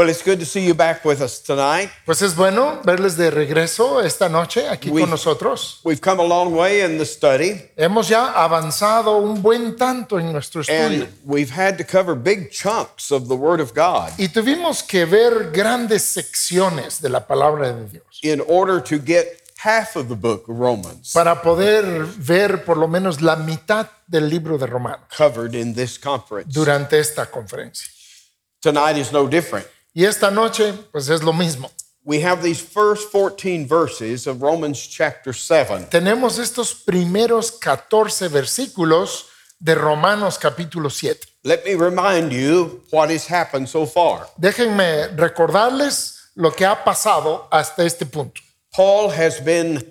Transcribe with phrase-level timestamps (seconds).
[0.00, 1.90] Well, it's good to see you back with us tonight.
[2.06, 5.80] Pues es bueno verles de regreso esta noche aquí We- con nosotros.
[5.84, 10.32] We've come a long way in the study, Hemos ya avanzado un buen tanto en
[10.32, 14.28] nuestro estudio and we've had to cover big chunks of the Word of God y
[14.28, 19.96] tuvimos que ver grandes secciones de la palabra de Dios in order to get half
[19.96, 24.56] of the book of Romans para poder ver por lo menos la mitad del libro
[24.56, 26.50] de Romanos covered in this conference.
[26.54, 27.86] durante esta conferencia.
[28.62, 29.66] Tonight is no different.
[30.00, 31.70] Y esta noche pues es lo mismo.
[32.04, 35.88] We have these first 14 verses of Romans chapter 7.
[35.90, 39.26] Tenemos estos primeros 14 versículos
[39.58, 41.28] de Romanos capítulo 7.
[41.44, 44.26] Let me remind you what has happened so far.
[44.40, 48.40] Déjenme recordarles lo que ha pasado hasta este punto.
[48.74, 49.82] Paul has been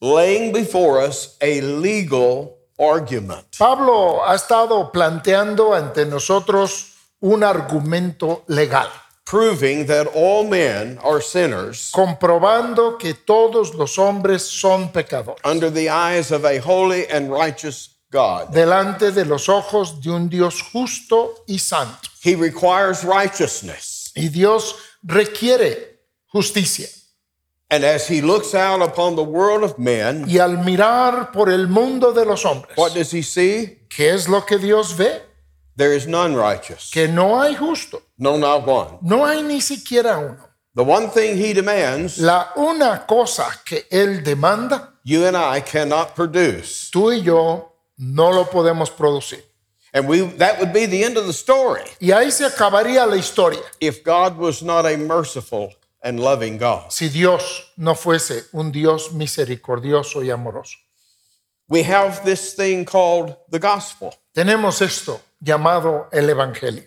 [0.00, 3.58] laying before us a legal argument.
[3.58, 6.90] Pablo ha estado planteando ante nosotros
[7.22, 8.88] un argumento legal,
[9.24, 15.88] proving that all men are sinners comprobando que todos los hombres son pecadores under the
[15.88, 18.52] eyes of a holy and righteous God.
[18.52, 22.08] delante de los ojos de un Dios justo y santo.
[22.22, 24.12] He requires righteousness.
[24.16, 26.00] Y Dios requiere
[26.32, 26.88] justicia.
[27.70, 31.68] And as he looks out upon the world of men, Y al mirar por el
[31.68, 33.86] mundo de los hombres, what does he see?
[33.88, 35.22] ¿qué es lo que Dios ve?
[35.80, 36.90] There is none righteous.
[36.92, 38.98] Que no hay justo, No, not one.
[39.00, 40.36] no hay ni siquiera uno.
[40.74, 46.14] The one thing he demands, La una cosa que Él demanda, you and I cannot
[46.14, 46.90] produce.
[46.90, 49.42] tú y yo no lo podemos producir.
[49.94, 53.16] And we that would be the end of the story Y ahí se acabaría la
[53.16, 55.72] historia if God was not a merciful
[56.02, 56.92] and loving God.
[56.92, 60.76] si Dios no fuese un Dios misericordioso y amoroso.
[61.68, 66.84] We have this thing called the gospel, Tenemos esto llamado el Evangelio,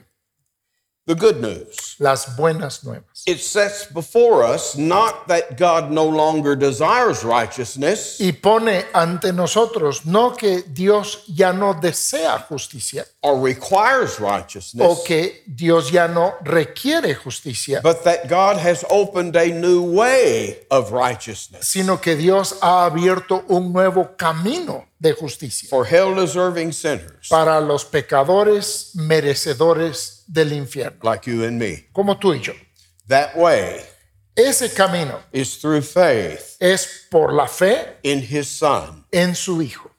[1.06, 1.98] the good news.
[2.00, 3.24] las buenas nuevas.
[3.28, 10.06] It sets before us not that God no longer desires righteousness, Y pone ante nosotros
[10.06, 16.36] no que Dios ya no desea justicia or requires righteousness, o que Dios ya no
[16.46, 22.58] requiere justicia, but that God has opened a new way of righteousness sino que Dios
[22.62, 30.24] ha abierto un nuevo camino de justicia for hell deserving sinners para los pecadores merecedores
[30.28, 31.88] del infierno, like you and me.
[31.94, 32.54] como tú y yo.
[33.08, 33.82] That way
[34.36, 39.06] Ese camino is through faith es por la fe in His Son.
[39.12, 39.92] en su Hijo.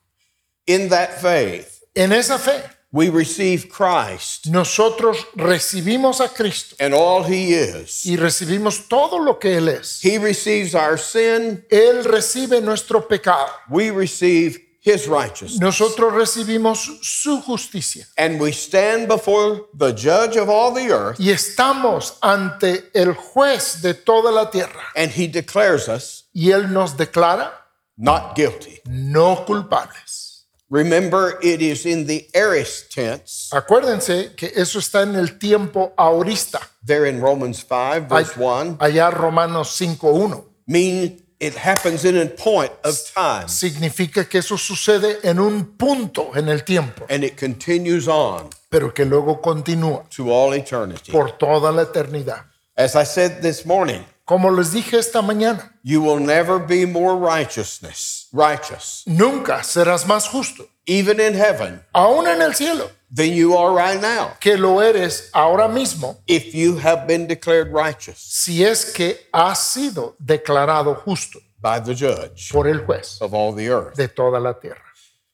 [0.67, 7.23] In that faith, En esa fe, we receive Christ nosotros recibimos a Cristo and all
[7.23, 8.05] He is.
[8.07, 10.01] y recibimos todo lo que Él es.
[10.03, 13.51] He receives our sin, Él recibe nuestro pecado.
[13.69, 15.61] we receive His righteousness.
[15.61, 18.07] Nosotros recibimos su justicia.
[18.19, 23.81] And we stand before the judge of all the earth, Y estamos ante el juez
[23.81, 24.83] de toda la tierra.
[24.95, 27.51] and he declares us Y Él nos declara
[27.97, 28.81] not guilty.
[28.87, 30.45] no culpables.
[30.71, 36.61] Remember, it is in the aorist tense Acuérdense que eso está en el tiempo ahorista.
[36.85, 40.45] there in Romans 5, verse 1, Allá Romanos 5.1.
[40.67, 43.49] mean it happens in a point of time.
[43.49, 48.93] Significa que eso sucede en un punto en el tiempo, and it continues on pero
[48.93, 51.13] que luego continúa to all eternity.
[51.13, 52.45] por toda la eternidad.
[52.77, 57.15] As I said this morning, Como les dije esta mañana, you will never be more
[57.15, 63.57] righteousness, righteous, nunca serás más justo, even in heaven, aún en el cielo, than you
[63.57, 68.65] are right now que lo eres ahora mismo, if you have been declared righteous si
[68.65, 73.69] es que has sido declarado justo by the judge por el juez of all the
[73.69, 73.97] earth.
[73.97, 74.81] de toda la tierra.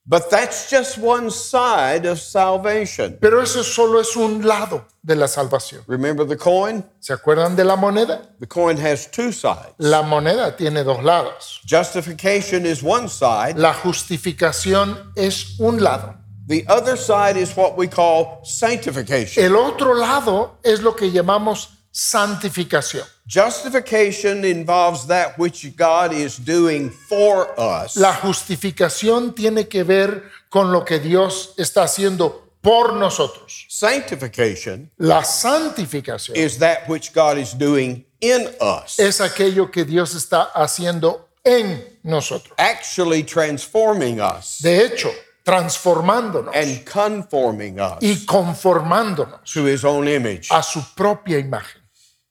[0.06, 3.18] But that's just one side of salvation.
[3.20, 5.84] Pero eso solo es un lado de la salvación.
[5.86, 6.82] Remember the coin?
[6.98, 8.20] ¿Se acuerdan de la moneda?
[8.40, 9.74] The coin has two sides.
[9.78, 11.60] La moneda tiene dos lados.
[11.64, 16.16] Justification is one side, La justificación es un lado.
[16.50, 19.42] The other side is what we call sanctification.
[19.42, 23.04] El otro lado es lo que llamamos santificación.
[23.26, 30.72] Justification involves that which God is doing for us, La justificación tiene que ver con
[30.72, 33.66] lo que Dios está haciendo por nosotros.
[33.68, 40.14] sanctification La santificación is that which God is doing in us, es aquello que Dios
[40.14, 42.52] está haciendo en nosotros.
[42.58, 45.10] actually transforming us De hecho,
[45.50, 50.48] transformándonos and conforming us y conformándonos to His own image.
[50.50, 51.80] a su propia imagen.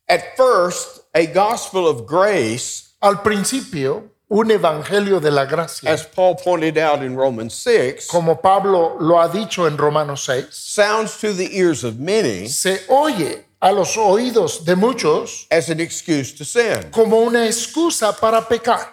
[0.07, 6.35] At first, a gospel of grace, Al principio, un evangelio de la gracia, as Paul
[6.35, 11.33] pointed out in Romans 6, como Pablo lo ha dicho en Romanos 6, sounds to
[11.33, 16.43] the ears of many se oye a los oídos de muchos as an excuse to
[16.43, 16.91] sin.
[16.91, 18.85] como una excusa para pecar.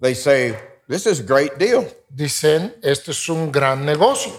[0.00, 0.56] They say,
[0.88, 1.86] This is a great deal.
[2.14, 4.32] Dicen, este es un gran negocio.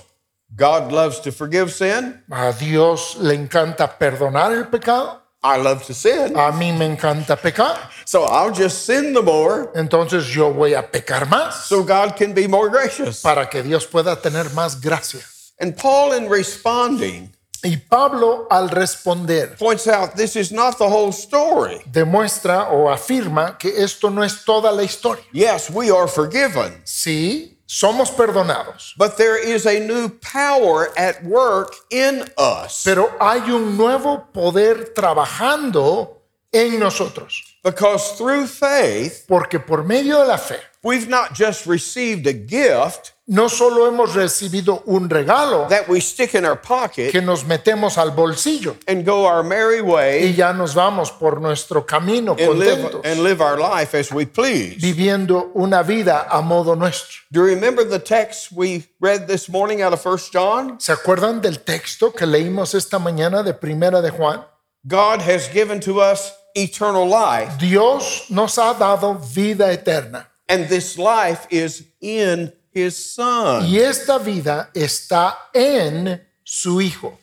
[0.55, 2.23] God loves to forgive sin.
[2.31, 5.19] A Dios le encanta perdonar el pecado.
[5.43, 6.37] I love to sin.
[6.37, 7.89] A mí me encanta pecar.
[8.05, 12.33] So I'll just sin the more Entonces yo voy a pecar más so God can
[12.33, 13.21] be more gracious.
[13.21, 15.21] para que Dios pueda tener más gracia.
[15.59, 17.31] And Paul, in responding,
[17.65, 21.81] Y Pablo al responder points out this is not the whole story.
[21.91, 25.23] demuestra o afirma que esto no es toda la historia.
[25.33, 31.73] Yes, we are forgiven, Sí, somos perdonados, but there is a new power at work
[31.89, 36.17] in us pero hay un nuevo poder trabajando
[36.51, 37.41] en nosotros.
[37.63, 43.12] because through faith, Porque por medio de la fe, we've not just received a gift
[43.25, 47.97] no solo hemos recibido un regalo that we stick in our pocket que nos metemos
[47.97, 52.59] al bolsillo and go our merry y way ya nos vamos por nuestro camino and
[52.59, 54.75] live, contentos, and live our life as we please.
[54.81, 57.21] viviendo una vida a modo nuestro.
[57.31, 60.79] Do you remember the text we read this morning out of 1 John?
[60.79, 64.43] ¿Se acuerdan del texto que leímos esta mañana de Primera de Juan?
[64.85, 70.97] God has given to us eternal life, Dios nos ha dado vida eterna and this
[70.97, 73.65] life is in His Son.
[73.65, 77.17] y esta vida está en su Hijo.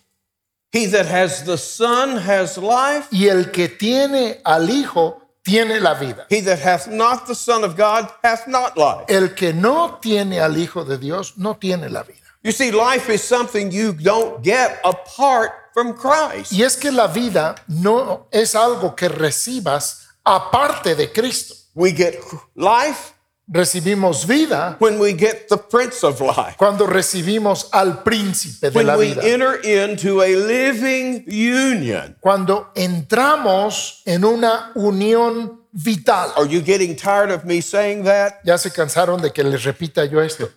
[0.72, 3.08] He that has the Son has life.
[3.10, 6.26] Y el que tiene al Hijo tiene la vida.
[6.30, 9.04] He that hath not the Son of God hath not life.
[9.08, 12.18] El que no tiene al Hijo de Dios no tiene la vida.
[12.42, 16.52] You see, life is something you don't get apart from Christ.
[16.52, 21.54] Y es que la vida no es algo que recibas aparte de Cristo.
[21.74, 22.16] We get
[22.54, 23.12] life
[23.52, 26.56] Recibimos vida when we get the Prince of Life.
[26.56, 29.22] cuando recibimos al príncipe de When la we vida.
[29.24, 32.16] enter into a living union.
[32.20, 36.32] Cuando entramos en una unión vital.
[36.36, 38.40] Are you getting tired of me saying that?
[38.44, 40.48] Ya se cansaron de que les repita yo esto.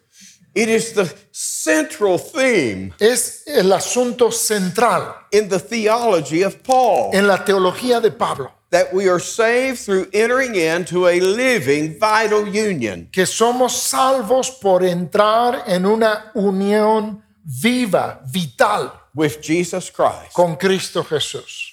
[0.56, 7.26] It is the central theme Es el asunto central in the theology of Paul en
[7.26, 13.08] la teología de Pablo, that we are saved through entering into a living, vital union.
[13.12, 20.34] que somos salvos por entrar en una unión viva, vital with Jesus Christ.
[20.34, 21.72] con Cristo Jesús.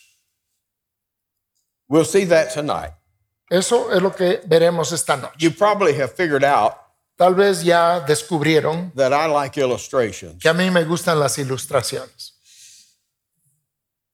[1.89, 2.93] We'll see that tonight.
[3.51, 5.35] Eso es lo que veremos esta noche.
[5.39, 6.77] You probably have figured out
[7.17, 10.41] Tal vez ya descubrieron that I like illustrations.
[10.41, 12.35] que a mí me gustan las ilustraciones.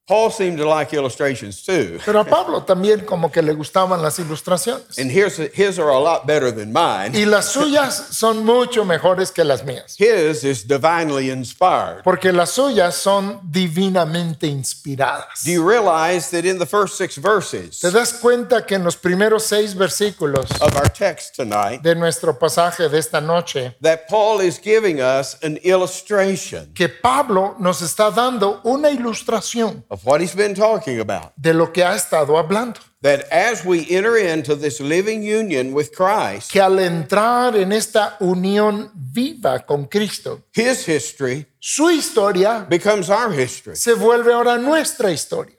[0.07, 1.99] Paul seemed to like illustrations too.
[2.05, 4.99] Pero a Pablo también como que le gustaban las ilustraciones.
[4.99, 7.11] And his are a lot better than mine.
[7.13, 9.97] Y las suyas son mucho mejores que las mías.
[9.99, 12.05] His is divinely inspired.
[12.05, 15.43] Porque las suyas son divinamente inspiradas.
[15.45, 18.97] Do you realize that in the first six verses ¿Te das cuenta que en los
[18.97, 24.41] primeros seis versículos of our text tonight, de nuestro pasaje de esta noche, that Paul
[24.41, 30.35] is giving us an illustration que Pablo nos está dando una ilustración of what he's
[30.35, 31.33] been talking about?
[31.37, 32.81] de lo que ha estado hablando?
[33.03, 38.17] That as we enter into this living union with Christ, Que al entrar en esta
[38.21, 43.77] unión viva con Cristo, his history su historia becomes our history.
[43.77, 45.57] se vuelve ahora nuestra historia.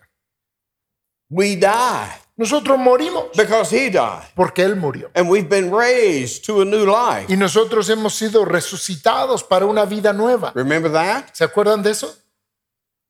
[1.29, 4.27] We die Nosotros morimos because he died.
[4.35, 5.09] porque Él murió.
[5.15, 7.25] And we've been raised to a new life.
[7.29, 10.51] Y nosotros hemos sido resucitados para una vida nueva.
[10.53, 11.33] Remember that?
[11.33, 12.15] ¿Se acuerdan de eso?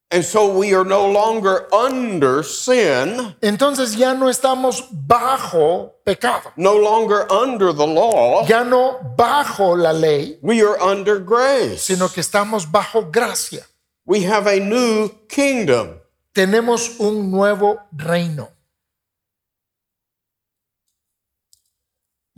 [0.10, 6.76] And so we are no longer under sin, Entonces ya no estamos bajo pecado, no
[6.78, 8.46] longer under the law.
[8.48, 11.82] ya no bajo la ley, We are under grace.
[11.82, 13.66] sino que estamos bajo gracia.
[14.06, 16.00] We have a new kingdom.
[16.34, 18.50] Tenemos un nuevo reino.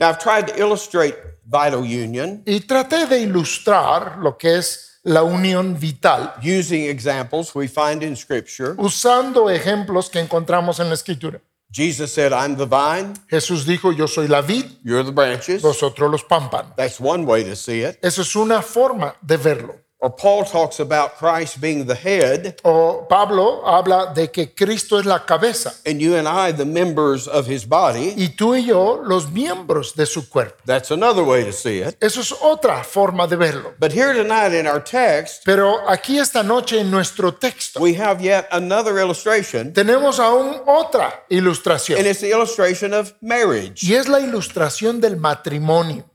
[0.00, 1.14] Now, I've tried to illustrate
[1.46, 7.66] vital union Y traté de ilustrar lo que es la unión vital using examples we
[7.66, 8.74] find in Scripture.
[8.76, 11.40] usando ejemplos que encontramos en la escritura.
[11.72, 15.62] Jesus said, I'm the vine, Jesús dijo, yo soy la vid, you're the branches.
[15.62, 16.74] vosotros los pámpanos.
[16.76, 17.98] That's one way to see it.
[18.02, 19.76] Eso es una forma de verlo.
[20.02, 25.04] Or Paul talks about Christ being the head O Pablo habla de que Cristo es
[25.04, 28.14] la cabeza and you and I, the members of his body.
[28.16, 30.56] y tú y yo los miembros de su cuerpo.
[30.64, 31.96] That's another way to see it.
[32.00, 33.74] Eso es otra forma de verlo.
[33.78, 38.22] But here tonight in our text, Pero aquí esta noche en nuestro texto we have
[38.22, 43.82] yet another illustration, tenemos aún otra ilustración and it's the illustration of marriage.
[43.86, 46.09] y es la ilustración del matrimonio.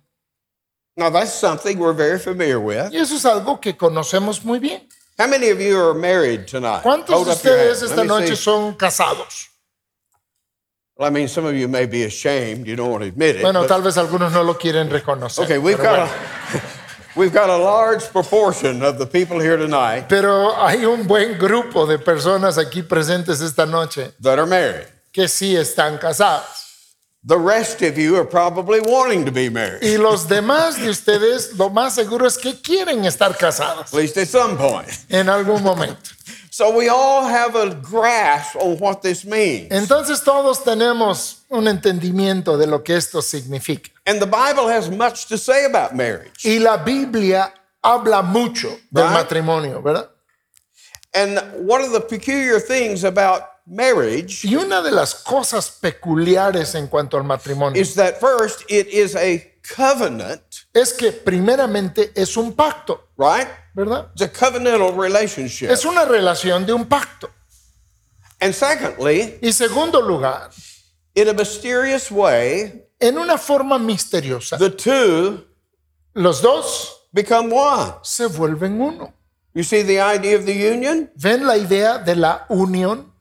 [0.98, 2.94] Now, that's something we're very familiar with.
[2.94, 4.82] Y eso es algo que conocemos muy bien.
[5.18, 6.84] How many of you are married tonight?
[6.84, 8.36] ¿Cuántos Hold de ustedes esta noche see.
[8.36, 9.50] son casados?
[10.98, 12.66] Well, I mean, some of you may be ashamed.
[12.68, 13.42] You don't want to admit it.
[13.42, 15.44] Bueno, but- tal vez algunos no lo quieren reconocer.
[15.44, 16.12] okay, we've got, bueno.
[16.54, 16.62] a,
[17.20, 21.86] we've got a large proportion of the people here tonight Pero hay un buen grupo
[21.86, 24.88] de personas aquí presentes esta noche that are married.
[25.12, 26.65] que sí están casados.
[27.27, 31.58] The rest of you are probably wanting to be married, Y los demás de ustedes,
[31.58, 34.88] lo más seguro es que quieren estar casados at least at some point.
[35.10, 36.12] en algún momento.
[36.51, 39.72] So we all have a grasp on what this means.
[39.72, 43.89] Entonces todos tenemos un entendimiento de lo que esto significa.
[44.05, 46.46] And the Bible has much to say about marriage.
[46.46, 47.51] Y la Biblia
[47.84, 49.13] habla mucho del Right.
[49.13, 50.08] matrimonio, ¿verdad?
[51.13, 56.88] And one of the peculiar things about marriage Y una de las cosas peculiares en
[56.88, 59.42] cuanto al matrimonio is that first, it is a
[59.76, 60.42] covenant,
[60.74, 63.48] es que primeramente es un pacto, right?
[63.74, 64.12] ¿verdad?
[64.14, 65.70] It's a covenantal relationship.
[65.70, 67.30] Es una relación de un pacto.
[68.40, 70.52] And secondly, Y segundo lugar,
[71.16, 75.46] in a mysterious way, en una forma misteriosa, the two
[76.14, 77.94] los dos become one.
[78.04, 79.14] se vuelven uno.
[79.54, 81.10] You see the idea of the union?
[81.16, 83.14] ¿Ven la idea de la unión?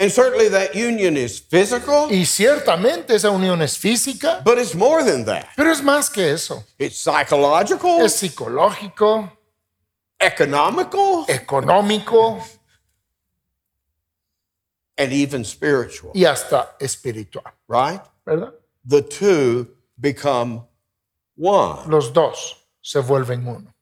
[0.00, 5.04] And certainly that union is physical, Y ciertamente esa unión es física, but it's more
[5.04, 5.48] than that.
[5.54, 6.64] pero es más que eso.
[6.78, 9.30] It's psychological, Es psicológico,
[10.18, 12.42] economical, económico
[14.96, 18.00] and even spiritual, y hasta espiritual, right?
[18.24, 18.54] ¿verdad?
[18.86, 19.68] The two
[20.00, 20.62] become
[21.36, 21.90] one.
[21.90, 23.74] Los dos se vuelven uno.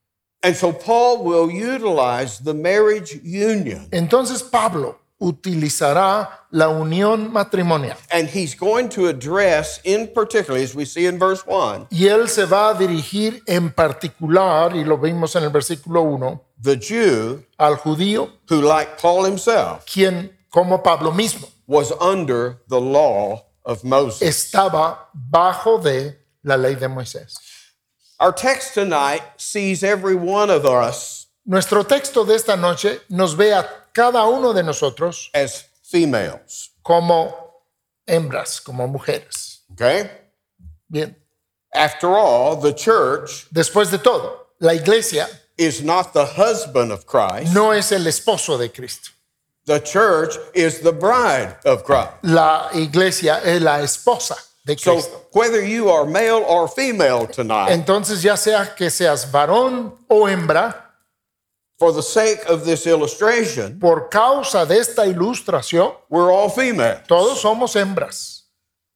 [0.43, 8.29] And so Paul will utilize the marriage union Entonces Pablo utilizará la unión matrimonial and
[8.29, 12.45] he's going to address in particular as we see in verse 1 y él se
[12.47, 17.77] va a dirigir en particular, y lo vimos en el versículo 1, the Jew al
[17.77, 24.23] judío, who like Paul himself quien, como Pablo mismo, was under the law of Moses.
[24.23, 27.35] estaba bajo de la ley de Moisés.
[28.21, 33.55] Our text tonight sees every one of us Nuestro texto de esta noche nos ve
[33.55, 33.67] a
[33.99, 36.71] cada uno de nosotros as females.
[36.83, 37.35] como
[38.07, 39.65] hembras, como mujeres.
[39.73, 40.09] Okay?
[40.89, 41.17] Bien,
[41.75, 45.27] After all, the church después de todo, la iglesia
[45.59, 47.53] is not the husband of Christ.
[47.53, 49.11] no es el esposo de Cristo.
[49.67, 52.13] The church is the bride of Christ.
[52.23, 55.27] La iglesia es la esposa de So Cristo.
[55.33, 60.88] whether you are male or female tonight, Entonces, ya sea que seas varón o hembra,
[61.79, 67.01] for the sake of this illustration, por causa de esta ilustración, we're all female.
[67.07, 68.43] todos somos hembras.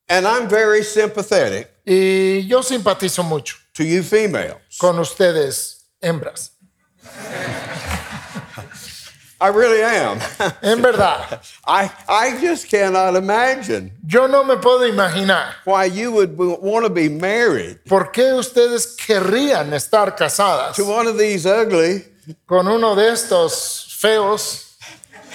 [0.09, 4.57] And I'm very sympathetic Y yo simpatizo mucho to you females.
[4.79, 6.51] con ustedes, hembras.
[9.41, 10.21] I really am.
[10.63, 16.37] En verdad, I, I just cannot imagine yo no me puedo imaginar why you would
[16.39, 22.05] want to be married por qué ustedes querrían estar casadas to one of these ugly,
[22.47, 24.77] con uno de estos feos,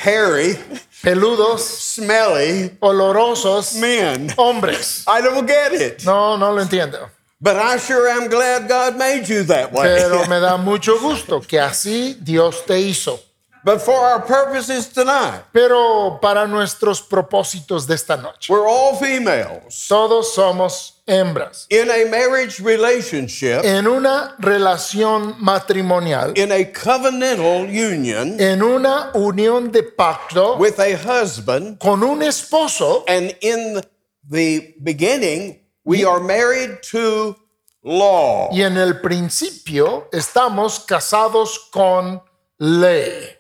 [0.03, 0.57] hairy,
[1.01, 4.29] peludos, smelly olorosos men.
[4.37, 5.05] hombres.
[5.07, 6.05] I don't get it.
[6.05, 7.09] No, no lo entiendo.
[7.39, 9.83] But I sure am glad God made you that way.
[9.85, 13.19] Pero me da mucho gusto que así Dios te hizo.
[13.67, 19.85] But for our purposes tonight, Pero para nuestros propósitos de esta noche, we're all females
[19.89, 21.67] todos somos hembras.
[21.69, 29.69] in a marriage relationship, En una relación matrimonial, in a covenantal union en una unión
[29.73, 31.77] de pacto with a husband.
[31.79, 33.81] con un esposo, And in
[34.29, 37.35] the beginning, we are married to
[37.83, 38.47] law.
[38.53, 42.21] y en el principio estamos casados con
[42.59, 43.36] ley.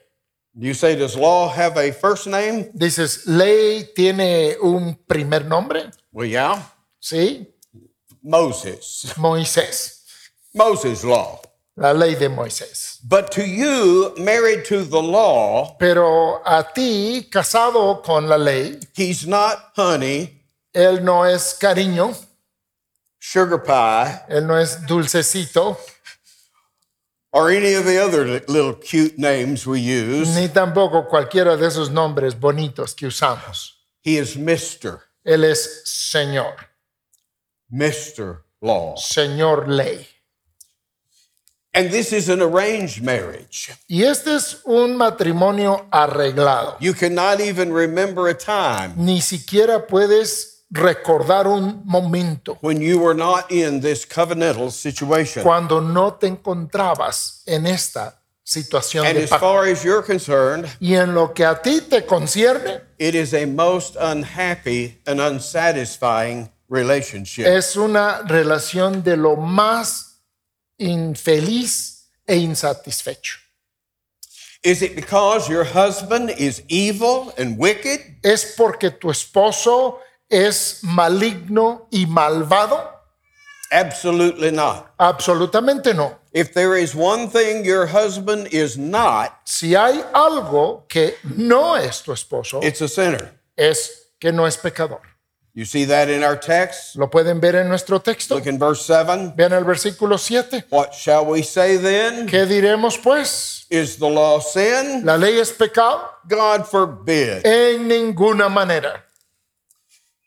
[0.59, 2.71] You say, does law have a first name?
[2.75, 5.91] Dices, ¿ley tiene un primer nombre?
[6.11, 6.63] Well, yeah.
[6.99, 7.45] Sí,
[8.23, 9.13] Moses.
[9.17, 10.03] Moisés,
[10.55, 11.39] Moses' law.
[11.75, 12.97] la ley de Moisés.
[13.07, 19.27] But to you, married to the law, Pero a ti, casado con la ley, he's
[19.27, 20.41] not honey,
[20.73, 22.15] él no es cariño,
[23.19, 25.77] sugar pie, él no es dulcecito,
[27.31, 30.35] or any of the other little cute names we use.
[30.35, 33.73] ni tampoco cualquiera de esos nombres bonitos que usamos.
[34.01, 35.01] He is Mr.
[35.25, 36.55] Él es Señor,
[37.71, 38.43] Mr.
[38.61, 38.95] Law.
[38.97, 40.07] Señor ley.
[41.73, 43.69] And this is an arranged marriage.
[43.87, 46.77] Y este es un matrimonio arreglado.
[46.79, 53.13] You cannot even remember a time Ni siquiera puedes recordar un momento when you were
[53.15, 55.43] not in this covenantal situation.
[55.43, 59.39] cuando no te encontrabas en esta situación And de as pacto.
[59.45, 63.45] far as you're concerned, Y en lo que a ti te concierne, it is a
[63.45, 67.45] most unhappy and unsatisfying relationship.
[67.45, 70.21] es una relación de lo más
[70.77, 73.37] infeliz e insatisfecho.
[74.63, 78.17] Is it because your husband is evil and wicked?
[78.23, 82.93] ¿Es porque tu esposo es maligno y malvado?
[83.71, 84.87] Absolutely not.
[84.97, 86.17] Absolutamente no.
[86.33, 92.01] If there is one thing your husband is not, Si hay algo que no es
[92.01, 93.33] tu esposo, it's a sinner.
[93.57, 95.01] es que no es pecador.
[95.53, 96.95] You see that in our text?
[96.95, 98.35] ¿Lo pueden ver en nuestro texto?
[98.35, 99.33] Look in verse 7.
[99.35, 100.65] Vean el versículo 7.
[100.69, 102.27] What shall we say then?
[102.27, 103.65] ¿Qué diremos pues?
[103.71, 105.03] Is the law sin?
[105.03, 106.11] ¿La ley es pecado?
[106.29, 107.43] God forbid.
[107.43, 109.03] En ninguna manera.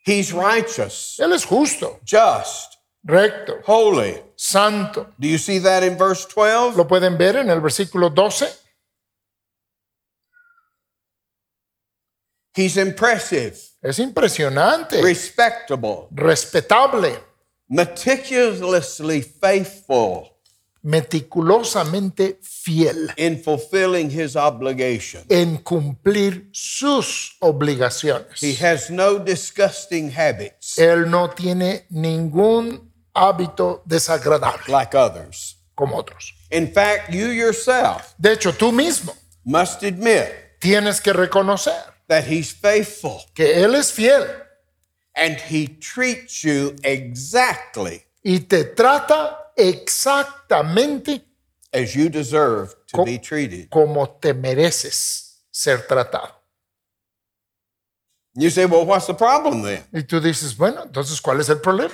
[0.03, 4.19] He's righteous, Él es justo, just, recto, holy.
[4.35, 5.07] santo.
[5.19, 6.75] Do you see that in verse 12?
[6.75, 8.47] ¿Lo pueden ver en el versículo 12?
[12.53, 17.17] He's impressive, Es impresionante, respectable, respetable,
[17.69, 20.30] meticulously faithful
[20.83, 25.23] meticulosamente fiel in fulfilling his obligation.
[25.29, 28.41] en cumplir sus obligaciones.
[28.41, 35.57] He has no disgusting habits Él no tiene ningún hábito desagradable like others.
[35.75, 36.33] como otros.
[36.51, 40.27] In fact, you yourself De hecho, tú mismo must admit
[40.59, 41.73] tienes que reconocer
[42.07, 44.25] that he's faithful que Él es fiel
[45.15, 49.37] and he treats you exactly y te trata
[49.69, 51.21] exactamente
[51.73, 53.69] as you deserve to Co- be treated.
[53.69, 56.33] como te mereces ser tratado.
[58.33, 59.83] You say, well, what's the problem then?
[59.93, 61.93] Y tú dices, bueno, entonces, ¿cuál es el problema?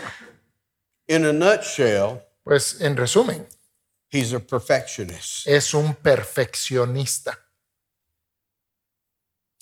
[1.07, 3.45] In a nutshell, Pues en resumen,
[4.09, 5.47] he's a perfectionist.
[5.47, 7.37] es un perfeccionista.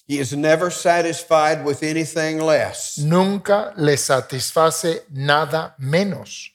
[0.08, 2.98] He is never satisfied with anything less.
[3.00, 6.52] Nunca le satisface nada menos.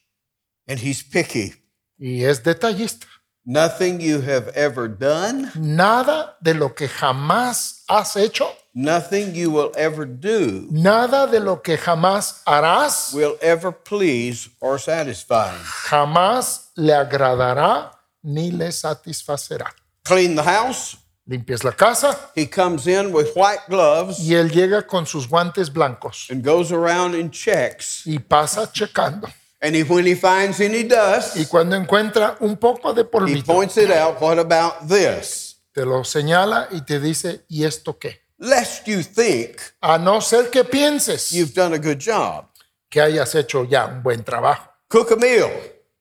[0.70, 1.54] And he's picky.
[1.98, 3.06] Y es detallista.
[3.44, 9.72] Nothing you have ever done, Nada de lo que jamás has hecho, nothing you will
[9.76, 15.64] ever do nada de lo que jamás harás, will ever please or satisfy him.
[15.88, 17.90] jamás le agradará
[18.22, 19.72] ni le satisfacerá.
[20.04, 20.96] Clean the house.
[21.26, 25.70] Limpias la casa He comes in with white gloves y él llega con sus guantes
[25.72, 28.02] blancos and goes around and checks.
[28.06, 29.28] y pasa checando.
[29.62, 33.44] And he, when he finds any dust, Y cuando encuentra un poco de he polvito,
[33.52, 34.20] points it out.
[34.20, 35.56] What about this?
[35.72, 38.22] te lo señala y te dice, ¿y esto qué?
[38.38, 42.46] Lest you think A no ser que pienses you've done a good job.
[42.88, 44.68] que hayas hecho ya un buen trabajo.
[44.88, 45.50] Cook a meal,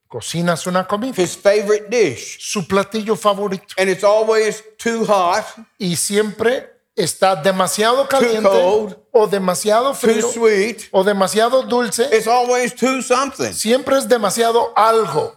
[0.08, 5.46] Cocinas una comida, his favorite dish, su platillo favorito, and it's always too hot,
[5.78, 10.88] y siempre está demasiado caliente cold, o demasiado too frío sweet.
[10.92, 12.04] o demasiado dulce.
[12.12, 13.54] It's always too something.
[13.54, 15.36] Siempre es demasiado algo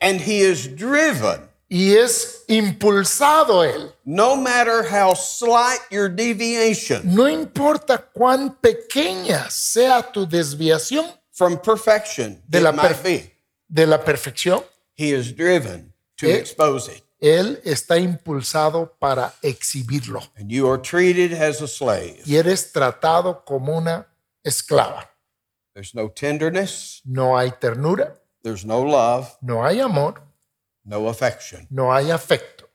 [0.00, 3.92] And he is driven, y es impulsado él.
[4.04, 12.42] no matter how slight your deviation No importa cuán pequeña sea tu desviación from perfection
[12.48, 13.32] De la might perf- be.
[13.68, 14.62] de la perfección,
[14.94, 16.36] He is driven to Eh.
[16.36, 17.01] expose it.
[17.22, 20.20] Él está impulsado para exhibirlo.
[20.36, 22.20] And you are treated as a slave.
[22.26, 24.08] Y eres tratado como una
[24.44, 25.08] esclava.
[25.72, 30.20] There's no tenderness, No hay ternura, there's no love, no hay amor,
[30.84, 31.66] no affection.
[31.70, 32.68] no hay afecto.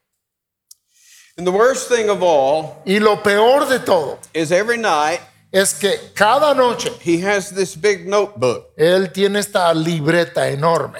[1.37, 5.19] And the worst thing of all Y lo peor de todo is every night
[5.51, 10.99] es que cada noche he has this big notebook él tiene esta libreta enorme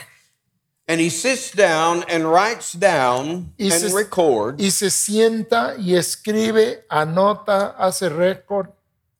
[0.87, 5.95] and he sits down and writes down Y and se- records y se sienta y
[5.95, 8.69] escribe, anota, hace récord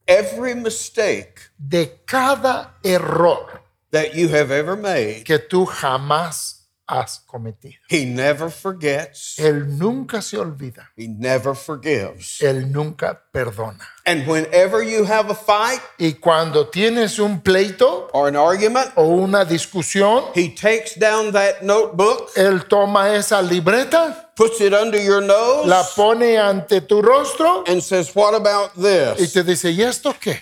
[0.08, 5.24] every mistake de cada error that you have ever made.
[5.26, 6.57] que tú jamás
[6.88, 7.76] has cometido.
[7.90, 12.42] He never forgets, Él nunca se olvida, he never forgives.
[12.42, 13.86] él nunca perdona.
[14.06, 19.04] And whenever you have a fight Y cuando tienes un pleito or an argument, o
[19.10, 25.22] una discusión, he takes down that notebook, él toma esa libreta, puts it under your
[25.22, 29.34] nose, la pone ante tu rostro and says, What about y this?
[29.34, 30.42] te dice, ¿y esto qué?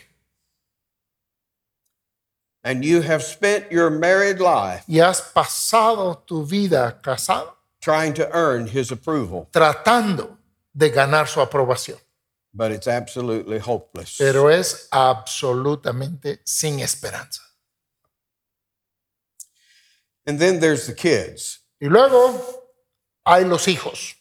[2.66, 8.28] And you have spent your married life Y has pasado tu vida casado trying to
[8.34, 10.36] earn his approval, tratando
[10.74, 12.00] de ganar su aprobación,
[12.52, 14.18] but it's absolutely hopeless.
[14.18, 17.44] pero es absolutamente sin esperanza.
[20.26, 21.60] And then there's the kids.
[21.80, 22.42] Y luego
[23.28, 24.16] hay los hijos.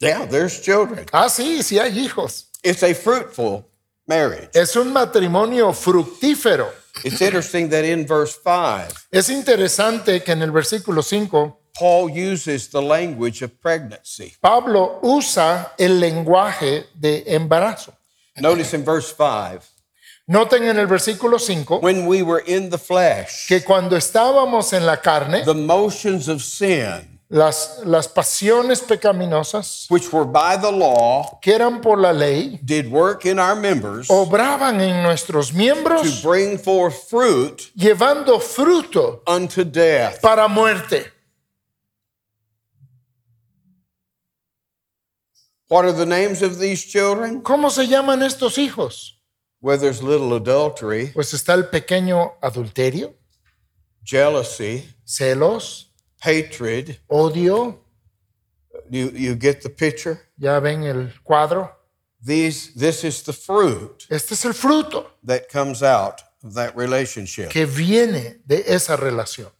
[0.00, 1.06] Yeah, there's children.
[1.12, 2.50] Ah, sí, sí hay hijos.
[2.64, 3.64] It's a fruitful
[4.08, 4.50] marriage.
[4.54, 6.68] Es un matrimonio fructífero.
[7.02, 12.68] It's interesting that in verse 5, Es interesante que en el versículo 5 Paul uses
[12.68, 14.34] the language of pregnancy.
[14.40, 17.94] Pablo usa el lenguaje de embarazo.
[18.38, 19.60] Notice in verse 5,
[20.28, 24.86] Noten en el versículo 5 when we were in the flesh, que cuando estábamos en
[24.86, 31.38] la carne, the motions of sin, las, las pasiones pecaminosas which were by the law,
[31.40, 36.22] que eran por la ley, did work in our members to obraban en nuestros miembros
[36.22, 40.20] bring forth fruit llevando fruto unto death.
[40.20, 41.10] para muerte.
[45.68, 47.40] What are the names of these children?
[47.42, 49.12] ¿Cómo se llaman estos hijos?
[49.60, 53.14] Where there's little adultery, Pues está el pequeño adulterio,
[54.04, 55.86] jealousy, celos,
[56.24, 56.98] hatred.
[57.10, 57.78] odio.
[58.90, 60.20] You, you get the picture?
[60.38, 61.70] Ya ven el cuadro.
[62.22, 67.50] These, this is the fruit Este es el fruto that comes out of that relationship.
[67.50, 69.50] que viene de esa relación.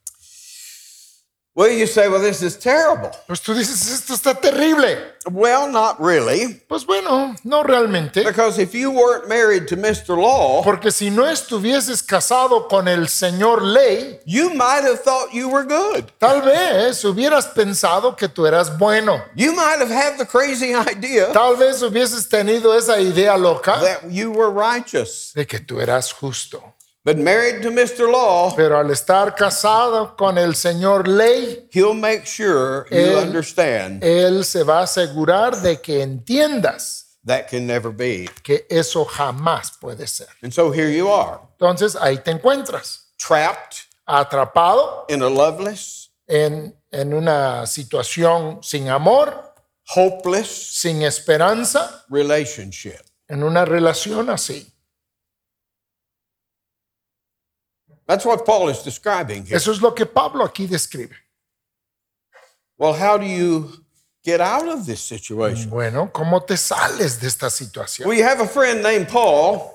[1.57, 3.13] Well, you say, well, this is terrible.
[3.29, 4.99] Pues tú dices, esto está terrible.
[5.31, 6.61] Well, not really.
[6.69, 8.25] Pues bueno, no realmente.
[8.25, 10.17] Because if you weren't married to Mr.
[10.21, 15.49] Law, Porque si no estuvieses casado con el señor ley, you might have thought you
[15.49, 16.11] were good.
[16.19, 19.23] tal vez hubieras pensado que tú eras bueno.
[19.37, 24.11] You might have had the crazy idea Tal vez hubieses tenido esa idea loca that
[24.11, 25.31] you were righteous.
[25.37, 26.74] de que tú eras justo.
[27.05, 28.11] But married to Mr.
[28.11, 34.03] Law, Pero al estar casado con el señor ley, he'll make sure you El- understand
[34.03, 38.27] él se va a asegurar de que entiendas that can never be.
[38.43, 40.29] que eso jamás puede ser.
[40.43, 46.75] And so here you are, Entonces ahí te encuentras, trapped atrapado in a loveless, en,
[46.91, 49.53] en una situación sin amor,
[49.95, 50.49] hopeless
[50.81, 53.01] sin esperanza, relationship.
[53.29, 54.71] en una relación así.
[58.07, 59.57] That's what Paul is describing here.
[59.57, 61.13] Eso es lo que Pablo aquí describe.
[62.77, 63.71] Well, how do you
[64.25, 65.71] get out of this situation?
[65.71, 68.07] Bueno, ¿cómo te sales de esta situación?
[68.09, 69.75] Well, you have a friend named Paul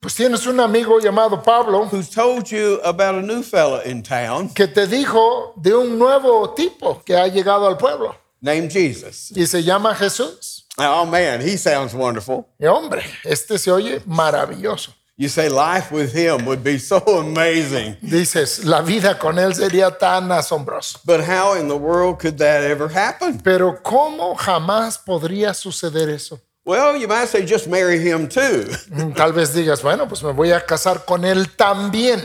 [0.00, 4.50] Pues tienes un amigo llamado Pablo who's told you about a new fella in town
[4.50, 9.32] que te dijo de un nuevo tipo que ha llegado al pueblo named Jesus.
[9.34, 10.66] y se llama Jesús.
[10.78, 12.46] Oh man, he sounds wonderful.
[12.60, 14.92] Y hombre, este se oye maravilloso.
[15.18, 17.96] You say life with him would be so amazing.
[18.02, 20.98] Dices, la vida con él sería tan asombrosa.
[21.06, 23.38] But how in the world could that ever happen?
[23.42, 26.38] Pero ¿cómo jamás podría suceder eso?
[26.66, 28.66] Well, you might say just marry him too.
[28.90, 32.20] Mm, Tal vez digas, bueno, pues me voy a casar con él también.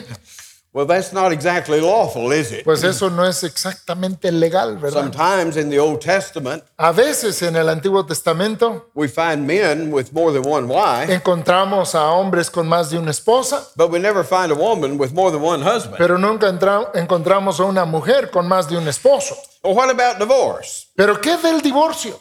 [0.74, 2.64] Well, that's not exactly lawful, is it?
[2.64, 5.02] Pues eso no es exactamente legal, ¿verdad?
[5.02, 10.14] Sometimes in the Old Testament, A veces en el Antiguo Testamento we find men with
[10.14, 14.24] more than one wife, encontramos a hombres con más de una esposa, but we never
[14.24, 15.98] find a woman with more than one husband.
[15.98, 16.48] pero nunca
[16.94, 19.36] encontramos a una mujer con más de un esposo.
[19.64, 20.88] Well, what about divorce?
[20.96, 22.18] Pero ¿qué del divorcio?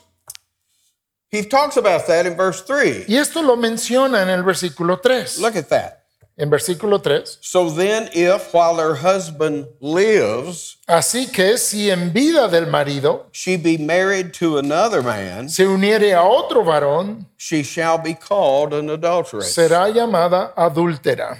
[1.30, 3.04] He talks about that in verse 3.
[3.08, 5.38] Y esto lo menciona en el versículo 3.
[5.38, 5.99] Look at that.
[6.40, 7.38] En versículo 3.
[7.42, 13.58] So then, if while her husband lives, Así que si en vida del marido she
[13.58, 18.88] be married to another man, se uniere a otro varón, she shall be called an
[18.88, 19.54] adulteress.
[19.54, 21.36] será llamada adúltera.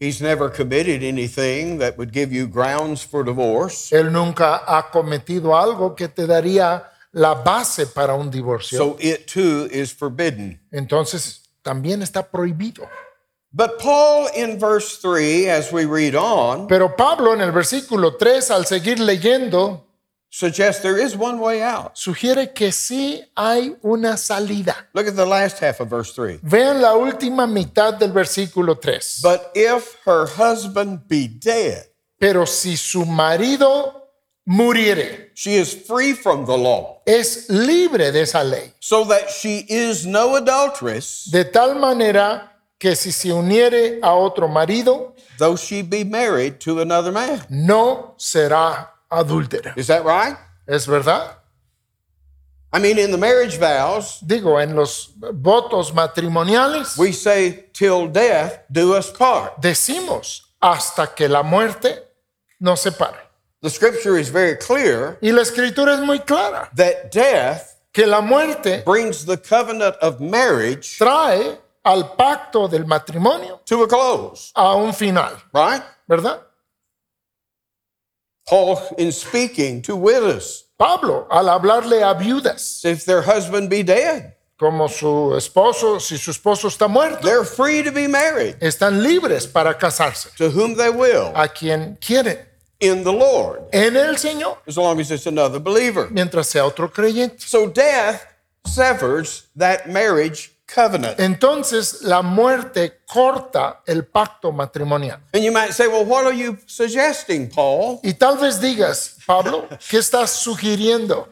[0.00, 3.92] He's never committed anything that would give you grounds for divorce.
[3.92, 8.76] Él nunca ha cometido algo que te daría la base para un divorcio.
[8.76, 10.58] So it too is forbidden.
[10.72, 12.88] Entonces, también está prohibido.
[13.54, 18.50] But Paul in verse 3, as we read on, Pero Pablo en el versículo 3,
[18.50, 19.86] al seguir leyendo,
[20.30, 21.90] suggests there is one way out.
[21.94, 24.88] sugiere que sí hay una salida.
[24.94, 26.40] Look at the last half of verse 3.
[26.42, 29.20] Vean la última mitad del versículo 3.
[29.22, 31.84] But if her husband be dead,
[32.18, 34.01] Pero si su marido
[34.46, 38.72] muriere, she is free from the law, es libre de esa ley.
[38.80, 44.48] so that she is no adulteress, De tal manera que si se uniere a otro
[44.48, 47.40] marido, though she be married to another man.
[47.48, 49.72] no será adúltera.
[49.76, 50.36] Is that right?
[50.66, 51.36] ¿Es verdad?
[52.74, 58.60] I mean, in the marriage vows, Digo, en los votos matrimoniales we say, till death
[58.72, 59.60] do us part.
[59.60, 62.02] decimos hasta que la muerte
[62.58, 63.21] nos separe.
[63.62, 68.20] The scripture is very clear Y la escritura es muy clara, that death que la
[68.20, 74.76] muerte brings the covenant of marriage trae al pacto del matrimonio to a close, a
[74.76, 75.82] un final, right?
[76.08, 76.40] ¿verdad?
[78.48, 84.34] Paul, in speaking to widows, Pablo al hablarle a viudas, if their husband be dead.
[84.58, 89.46] como su esposo, si su esposo está muerto, They're free to be married están libres
[89.46, 92.38] para casarse to whom they will a quien quieren
[92.82, 96.08] in the Lord, en el Señor, as long as it's another believer.
[96.10, 97.40] mientras sea otro creyente.
[97.40, 98.26] So death
[98.66, 101.18] severs that marriage covenant.
[101.20, 105.20] Entonces la muerte corta el pacto matrimonial.
[105.32, 108.00] And you might say, well, what are you suggesting, Paul?
[108.02, 111.28] Y tal vez digas, Pablo, ¿qué estás sugiriendo?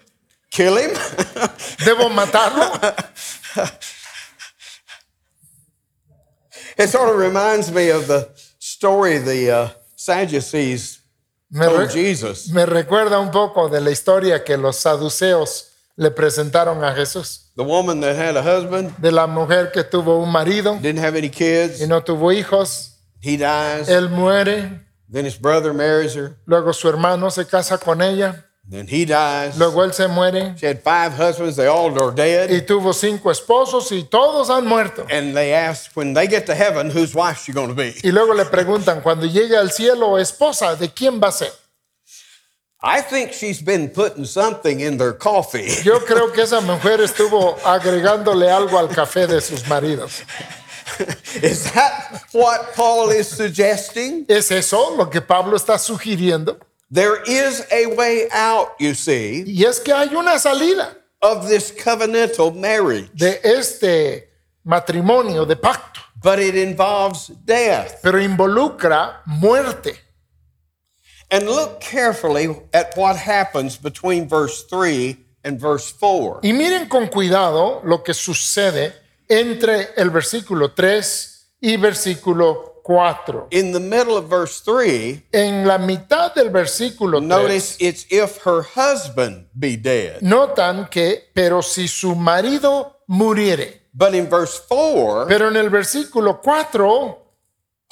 [0.50, 0.90] Kill him?
[1.84, 2.78] ¿Debo matarlo?
[6.78, 10.99] it sort of reminds me of the story the uh, Sadducees
[11.50, 12.48] Me, re- Jesus.
[12.50, 17.62] me recuerda un poco de la historia que los saduceos le presentaron a Jesús, The
[17.64, 21.28] woman that had a husband, de la mujer que tuvo un marido didn't have any
[21.28, 26.72] kids, y no tuvo hijos, he dies, él muere, then his brother marries her, luego
[26.72, 29.58] su hermano se casa con ella, then he dies.
[29.58, 32.50] luego él se muere She had five husbands, they all are dead.
[32.50, 35.06] y tuvo cinco esposos y todos han muerto.
[35.10, 37.94] And they asked, when they get to heaven, whose wife she going to be?
[38.04, 41.50] Y luego le preguntan, cuando llegue al cielo, esposa, ¿de quién va a ser?
[42.82, 45.68] I think she's been putting something in their coffee.
[45.84, 50.22] Yo creo que esa mujer estuvo agregándole algo al café de sus maridos.
[51.42, 54.24] Is that what Paul is suggesting?
[54.28, 56.58] ¿Es eso lo que Pablo está sugiriendo?
[56.90, 61.70] There is a way out, you see, Y es que hay una salida of this
[61.72, 64.28] covenantal marriage, de este
[64.64, 68.00] matrimonio, de pacto, but it involves death.
[68.02, 69.96] pero involucra muerte.
[71.30, 76.40] And look carefully at what happens between verse 3 and verse 4.
[76.42, 78.92] Y miren con cuidado lo que sucede
[79.28, 83.46] entre el versículo 3 y versículo 4.
[83.52, 88.38] In the middle of verse 3, En la mitad del versículo 3, notice it's if
[88.44, 90.20] her husband be dead.
[90.22, 93.82] notan que, pero si su marido muriere.
[93.94, 97.18] But in verse 4, Pero en el versículo 4,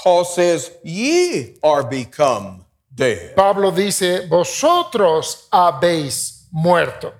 [0.02, 3.36] Paul says, Ye are become dead.
[3.36, 7.12] Pablo dice, vosotros habéis muerto.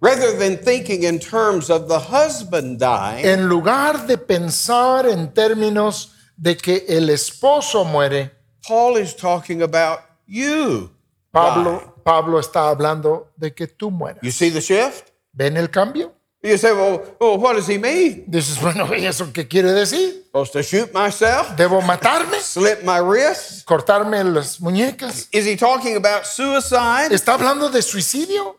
[0.00, 6.14] Rather than thinking in terms of the husband dying, En lugar de pensar en términos
[6.38, 8.30] de que el esposo muere,
[8.66, 10.90] Paul is talking about you.
[11.32, 14.22] Pablo, Pablo está hablando de que tú mueras.
[14.22, 15.10] You see the shift?
[15.32, 16.12] ¿Ven el cambio?
[16.40, 18.24] You say, well, well, what does he mean?
[18.28, 20.22] Dices, bueno, ¿y eso qué quiere decir?
[20.26, 21.56] Supposed to shoot myself?
[21.56, 22.40] ¿Debo matarme?
[22.40, 23.64] Slip my wrist?
[23.66, 25.28] ¿Cortarme las muñecas?
[25.32, 27.12] Is he talking about suicide?
[27.12, 28.56] ¿Está hablando de suicidio?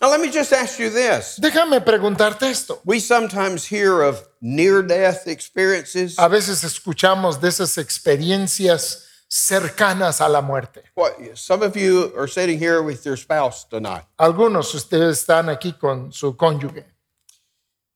[0.00, 1.38] Now, let me just ask you this.
[1.40, 2.80] Déjame preguntarte esto.
[2.84, 6.18] We sometimes hear of near death experiences.
[6.18, 10.82] A veces escuchamos de esas experiencias cercanas a la muerte.
[10.94, 14.04] What, some of you are sitting here with your spouse tonight.
[14.18, 16.84] Algunos de ustedes están aquí con su cónyuge.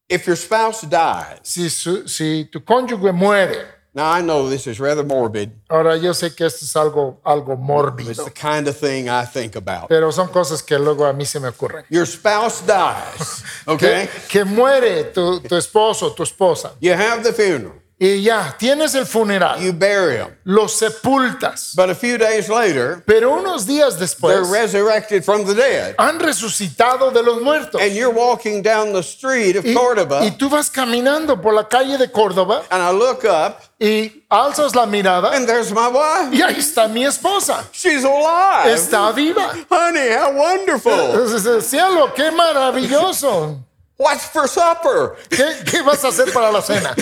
[0.09, 3.63] If your spouse dies, Si, su- si tu cónyuge muere,
[3.95, 7.55] now I know this is rather morbid, ahora yo sé que esto es algo, algo
[7.55, 9.89] it's mórbido, the kind of thing I think about.
[9.89, 11.85] pero son cosas que luego a mí se me ocurren.
[11.89, 14.09] Your spouse dies, okay?
[14.29, 18.95] Que, que muere tu, tu esposo, tu esposa, You have the funeral, y ya, tienes
[18.95, 23.99] el funeral, you bury them, los sepultas, but a few days later, pero unos días
[23.99, 27.79] they're después resurrected from the dead, han resucitado de los muertos.
[27.81, 31.69] and you're walking down the street of Y, Cordoba, y tú vas caminando por la
[31.69, 32.63] calle de Córdoba.
[32.71, 36.31] And I look up, y alzas la mirada and there's my wife.
[36.33, 37.65] y ahí está mi esposa.
[37.73, 38.67] She's alive.
[38.75, 39.55] Está viva.
[39.71, 40.93] Honey, how wonderful.
[40.93, 43.59] Entonces, cielo, qué maravilloso.
[43.97, 45.17] What's for supper?
[45.29, 46.95] ¿Qué, qué vas a hacer para la cena?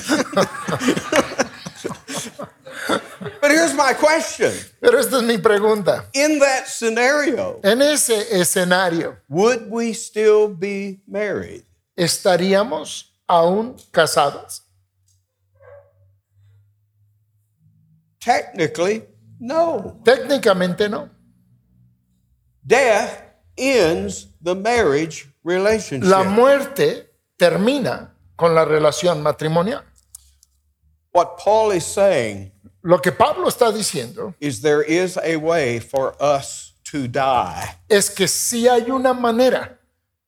[3.41, 4.53] But here's my question.
[4.81, 6.05] Pero esta es mi pregunta.
[6.15, 11.65] In that scenario, En ese escenario, would we still be married?
[11.97, 14.63] ¿estaríamos aún casados?
[18.29, 19.05] Technically,
[19.41, 20.01] no.
[20.05, 21.09] Técnicamente no.
[22.63, 23.23] Death
[23.57, 26.11] ends the marriage relationship.
[26.11, 27.07] La muerte
[27.39, 29.83] termina con la relación matrimonial.
[31.13, 36.15] what Paul is saying Lo que Pablo está diciendo is there is a way for
[36.21, 37.65] us to die.
[37.89, 39.79] es que sí hay una manera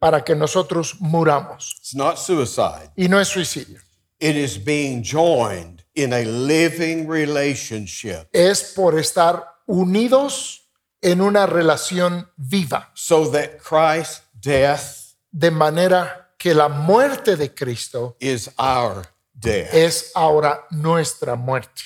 [0.01, 1.77] para que nosotros muramos.
[1.79, 2.91] It's not suicide.
[2.97, 3.79] Y no es suicidio.
[4.19, 10.69] It is being joined in a living relationship Es por estar unidos
[11.03, 12.91] en una relación viva.
[12.95, 14.97] so that Christ's death
[15.33, 19.73] De manera que la muerte de Cristo is our death.
[19.73, 21.83] es ahora nuestra muerte.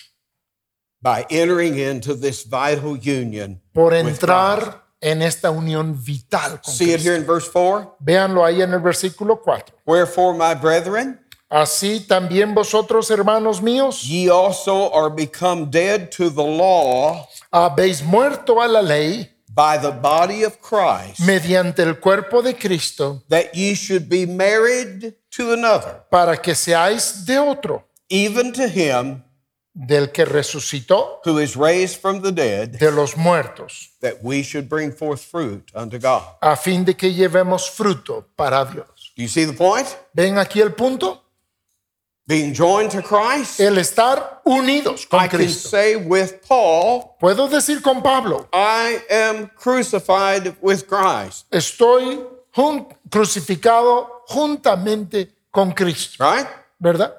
[1.03, 7.01] By entering into this vital union Por entrar en esta unión vital con See it
[7.01, 7.97] here in verse 4?
[8.01, 9.75] Véanlo ahí en el versículo 4.
[9.85, 16.43] Wherefore, my brethren, Así también vosotros, hermanos míos, ye also are become dead to the
[16.43, 22.55] law habéis muerto a la ley by the body of Christ, mediante el cuerpo de
[22.55, 28.67] Cristo that ye should be married to another, para que seáis de otro, even to
[28.67, 29.23] him
[29.73, 34.69] del que resucitó who is raised from the dead, de los muertos, that we should
[34.69, 36.23] bring forth fruit unto God.
[36.43, 39.13] a fin de que llevemos fruto para Dios.
[39.17, 39.87] Do you see the point?
[40.13, 41.24] ¿Ven aquí el punto?
[42.27, 47.83] Being joined to Christ, El estar unidos con I can say with Paul, Puedo decir
[47.83, 51.45] con Pablo, I am crucified with Christ.
[51.51, 52.21] estoy
[52.55, 56.47] jun- crucificado juntamente con Cristo, Right?
[56.79, 57.13] ¿verdad?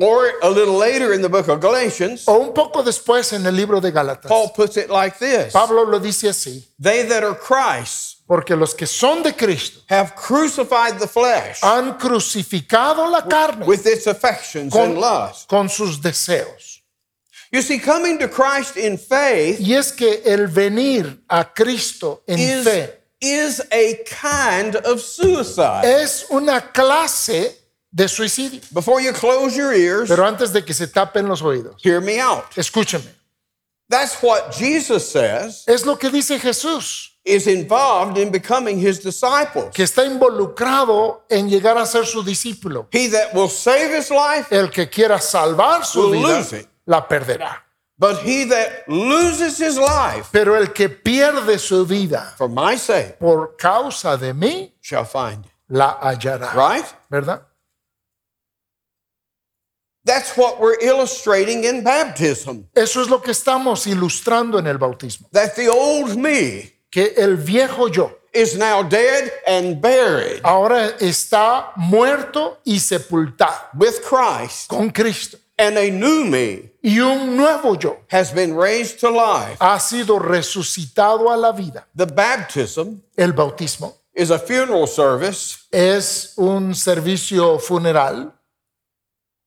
[0.00, 3.54] Or a little later in the book of Galatians, O un poco después en el
[3.54, 7.34] libro de Gálatas, Paul puts it like this Pablo lo dice así, They that are
[7.34, 13.66] Christ porque los que son de Cristo have crucified the flesh han crucificado la carne
[13.66, 15.46] with its affections con, and lusts.
[15.46, 16.80] con sus deseos.
[17.50, 22.38] You see, coming to Christ in faith Y es que el venir a Cristo en
[22.38, 25.84] is, fe is a kind of suicide.
[25.84, 27.56] es una clase
[27.90, 28.60] de suicidio.
[28.72, 32.20] Before you close your ears, Pero antes de que se tapen los oídos, hear me
[32.20, 32.44] out.
[32.56, 33.08] escúcheme.
[33.90, 39.70] That's what Jesus says Es lo que dice Jesús, is involved in becoming his disciples.
[39.74, 42.86] que está involucrado en llegar a ser su discípulo.
[42.92, 46.68] He that will save his life, El que quiera salvar su Will vida, lose it.
[46.86, 47.62] la perderá.
[47.98, 53.18] but he that loses his life Pero el que pierde su vida for my sake
[53.18, 55.52] por causa de mí, shall find it.
[55.70, 56.52] la hallará.
[56.54, 56.84] Right?
[57.10, 57.42] ¿Verdad?
[60.08, 62.64] That's what we're illustrating in baptism.
[62.74, 65.28] Eso es lo que estamos ilustrando en el bautismo.
[65.32, 71.72] That the old me Que el viejo yo is now dead and buried ahora está
[71.76, 75.36] muerto y sepultado with Christ, con Cristo.
[75.58, 79.58] and a new me Y un nuevo yo has been raised to life.
[79.60, 81.86] ha sido resucitado a la vida.
[81.94, 88.32] The baptism El bautismo is a funeral service es un servicio funeral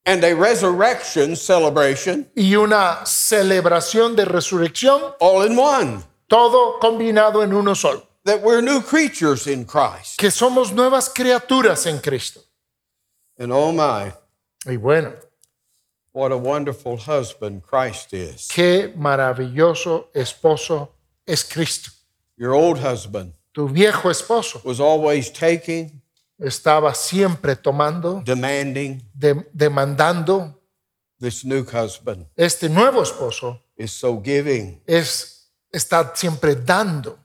[0.06, 6.04] and a resurrection celebration y una celebración de resurrección, all in one.
[6.28, 8.08] todo combinado en uno solo.
[8.26, 10.18] That we're new creatures in Christ.
[10.20, 12.42] Que somos nuevas criaturas en Cristo.
[13.38, 14.14] And oh my,
[14.68, 15.14] Y bueno,
[16.12, 18.48] what a wonderful husband Christ is.
[18.48, 20.90] qué maravilloso esposo
[21.26, 21.92] es Cristo.
[22.38, 26.01] Your old husband Tu viejo esposo was always taking,
[26.41, 29.01] estaba siempre tomando, demanding.
[29.13, 30.58] de- demandando.
[31.19, 34.82] This new husband Este nuevo esposo is so giving.
[34.88, 37.17] es está siempre dando.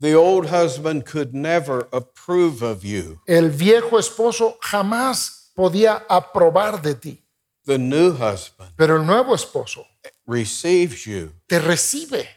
[0.00, 3.20] The old husband could never approve of you.
[3.26, 7.24] El viejo esposo jamás podía aprobar de ti,
[7.64, 9.84] The new husband pero el nuevo esposo
[10.26, 12.28] receives you te recibe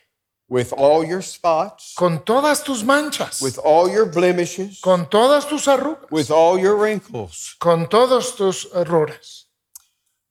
[0.52, 5.66] with all your spots, con todas tus manchas, with all your blemishes, con todas tus
[5.66, 7.56] arrugas, with all your wrinkles.
[7.58, 9.46] con todos tus errores.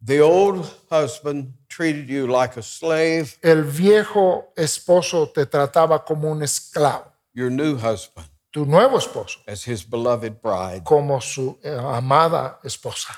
[0.02, 3.38] The old husband treated you like a slave.
[3.42, 9.64] El viejo esposo te trataba como un esclavo, Your new husband tu nuevo esposo as
[9.66, 10.82] his beloved bride.
[10.84, 13.14] como su eh, amada esposa.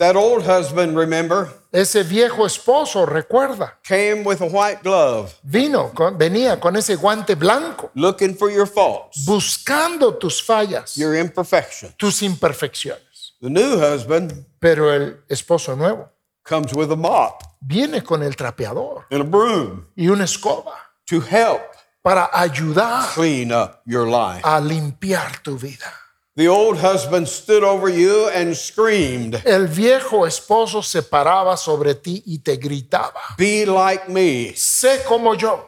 [0.00, 6.16] That old husband, remember, Ese viejo esposo, recuerda, came with a white glove vino, con-
[6.16, 11.94] venía con ese guante blanco, looking for your faults, buscando tus fallas, your imperfections.
[11.98, 13.34] tus imperfecciones.
[13.42, 16.08] The new husband Pero el esposo nuevo
[16.44, 20.72] comes with a mop viene con el trapeador and a broom y una escoba
[21.06, 21.60] to help
[22.02, 24.40] para ayudar clean up your life.
[24.44, 25.92] a limpiar tu vida.
[26.36, 32.22] The old husband stood over you and screamed, El viejo esposo se paraba sobre ti
[32.26, 34.52] y te gritaba, Be like me.
[34.54, 35.66] sé como yo.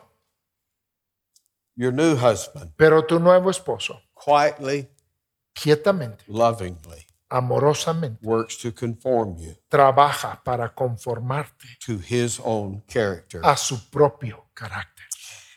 [1.77, 4.89] Your new husband, Pero tu nuevo esposo, quietly,
[5.53, 13.41] quietamente, lovingly, amorosamente, works to conform you trabaja para conformarte to his own character.
[13.43, 15.07] a su propio carácter.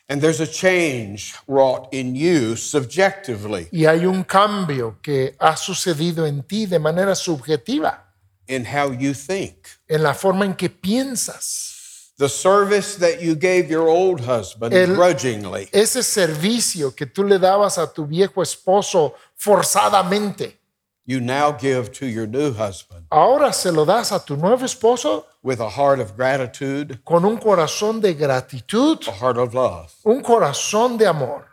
[0.08, 3.68] And there's a change wrought in you subjectively.
[3.72, 8.04] Y hay un cambio que ha sucedido en ti de manera subjetiva,
[8.48, 9.68] in how you think.
[9.90, 11.72] en la forma en que piensas.
[12.18, 17.40] The service that you gave your old husband El- grudgingly, Ese servicio que tú le
[17.40, 20.60] dabas a tu viejo esposo forzadamente,
[21.06, 25.26] you now give to your new husband ahora se lo das a tu nuevo esposo
[25.44, 29.94] with a heart of gratitude, con un corazón de gratitud, a heart of love.
[30.04, 31.46] un corazón de amor.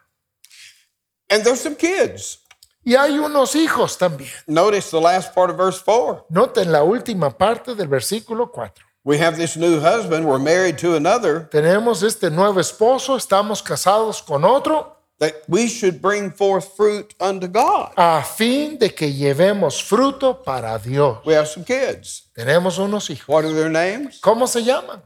[1.30, 2.38] And there's some kids.
[2.84, 4.30] Y hay unos hijos también.
[4.46, 6.26] Notice the last part of verse 4.
[6.30, 8.84] Noten la última parte del versículo 4.
[9.04, 14.22] We have this new husband, we're married to another, Tenemos este nuevo esposo, estamos casados
[14.22, 17.92] con otro, that we should bring forth fruit unto God.
[17.96, 21.24] a fin de que llevemos fruto para Dios.
[21.24, 22.28] We have some kids.
[22.36, 23.28] Tenemos unos hijos.
[23.28, 24.18] What are their names?
[24.20, 25.00] ¿Cómo se llaman?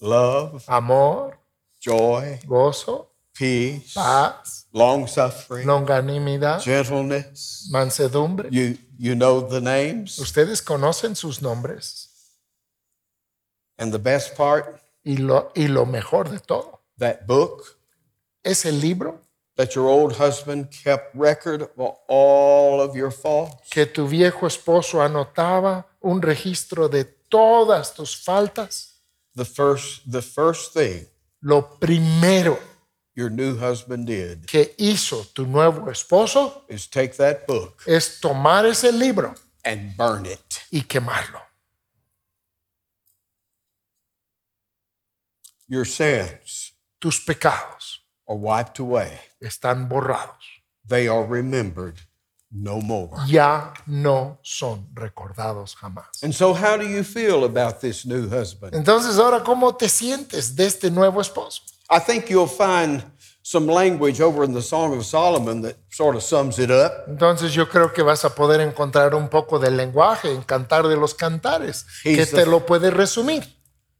[0.00, 1.36] Love, Amor,
[1.80, 7.68] joy, gozo, peace, paz, long suffering, longanimidad, gentleness.
[7.72, 8.48] mansedumbre.
[8.52, 10.20] You you know the names.
[10.20, 12.06] Ustedes conocen sus nombres.
[13.76, 17.64] And the best part, Y lo, y lo mejor de todo, that book
[18.44, 19.20] es el libro
[19.58, 23.68] that your old husband kept record of all of your faults.
[23.70, 28.94] que tu viejo esposo anotaba un registro de todas tus faltas.
[29.34, 31.06] The first the first thing
[31.42, 32.58] Lo primero
[33.14, 38.64] your new husband did que hizo tu nuevo esposo is take that book es tomar
[38.64, 39.34] ese libro
[39.64, 40.60] and burn it.
[40.70, 41.40] y quemarlo.
[45.68, 49.18] Your sins Tus pecados are wiped away.
[49.40, 50.62] están borrados.
[50.86, 52.00] They are remembered
[52.50, 53.10] no more.
[53.26, 56.22] Ya no son recordados jamás.
[56.22, 58.74] And so how do you feel about this new husband?
[58.74, 61.62] Entonces, ahora, ¿cómo te sientes de este nuevo esposo?
[61.90, 63.02] I think you'll find
[63.42, 67.08] some language over in the Song of Solomon that sort of sums it up.
[67.08, 70.96] Entonces yo creo que vas a poder encontrar un poco del lenguaje en Cantar de
[70.96, 73.44] los Cantares, que He's te lo puede resumir.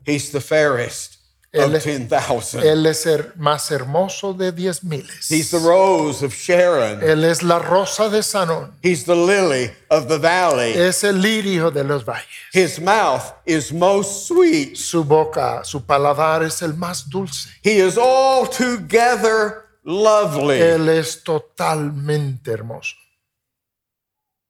[0.06, 1.17] He's the fairest
[1.50, 2.62] Él of es- 10,000.
[2.62, 5.30] Él es el más hermoso de diez miles.
[5.30, 7.02] He's the rose of Sharon.
[7.02, 8.74] Él es la rosa de Sanón.
[8.82, 10.72] He's the lily of the valley.
[10.74, 12.26] Es el lirio de los valles.
[12.52, 14.76] His mouth is most sweet.
[14.76, 17.48] Su boca, su paladar es el más dulce.
[17.62, 20.60] He is altogether lovely.
[20.60, 22.94] Él es totalmente hermoso.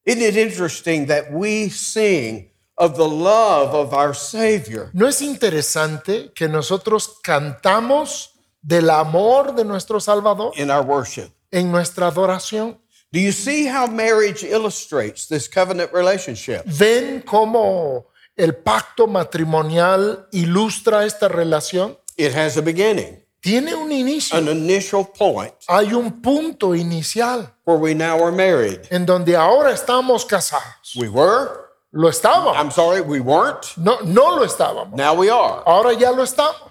[0.05, 2.48] Isn't it interesting that we sing
[2.79, 4.91] of the love of our Savior?
[4.93, 8.31] ¿No es interesante que nosotros cantamos
[8.63, 11.31] del amor de nuestro Salvador in our worship.
[11.51, 12.79] en nuestra adoración?
[13.11, 16.63] Do you see how marriage illustrates this covenant relationship?
[16.67, 18.07] ¿Ven cómo
[18.37, 21.97] el pacto matrimonial ilustra esta relación?
[22.17, 24.37] It has a beginning, Tiene un inicio.
[24.37, 28.81] an initial point Hay un punto inicial where we now are married.
[28.91, 30.95] en donde ahora estamos casados.
[30.97, 32.55] We were, Lo estábamos.
[32.57, 33.77] I'm sorry, we weren't.
[33.79, 34.95] No, no lo estábamos.
[34.95, 35.63] Now we are.
[35.67, 36.71] Ahora ya lo estamos.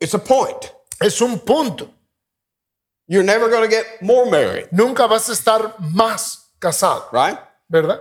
[0.00, 0.72] It's a point.
[1.00, 1.90] Es un punto.
[3.06, 7.38] You're never going to get more married, Nunca vas a estar más casado, right?
[7.70, 8.00] ¿verdad?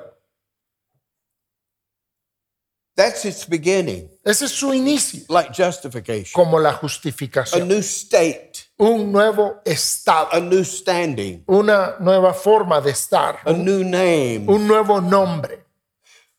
[2.95, 7.67] That's its beginning, Ese es su inicio, like justification, como la a justificación.
[7.67, 13.83] new state, Un nuevo estado, a new standing, una nueva forma de estar, a new
[13.83, 14.45] name.
[14.47, 15.65] un nuevo nombre.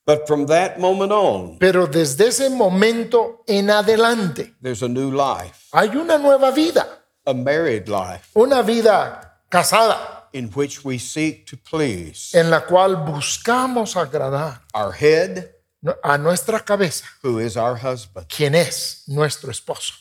[0.06, 5.68] But from that moment on, Pero desde ese momento en adelante there's a new life,
[5.72, 6.86] hay una nueva vida,
[7.26, 10.28] a married life, una vida casada.
[10.32, 14.60] In which we seek to please en la cual buscamos agradar.
[14.74, 15.50] our head,
[16.04, 18.28] a nuestra cabeza, who is our husband.
[18.28, 19.94] quien es nuestro esposo.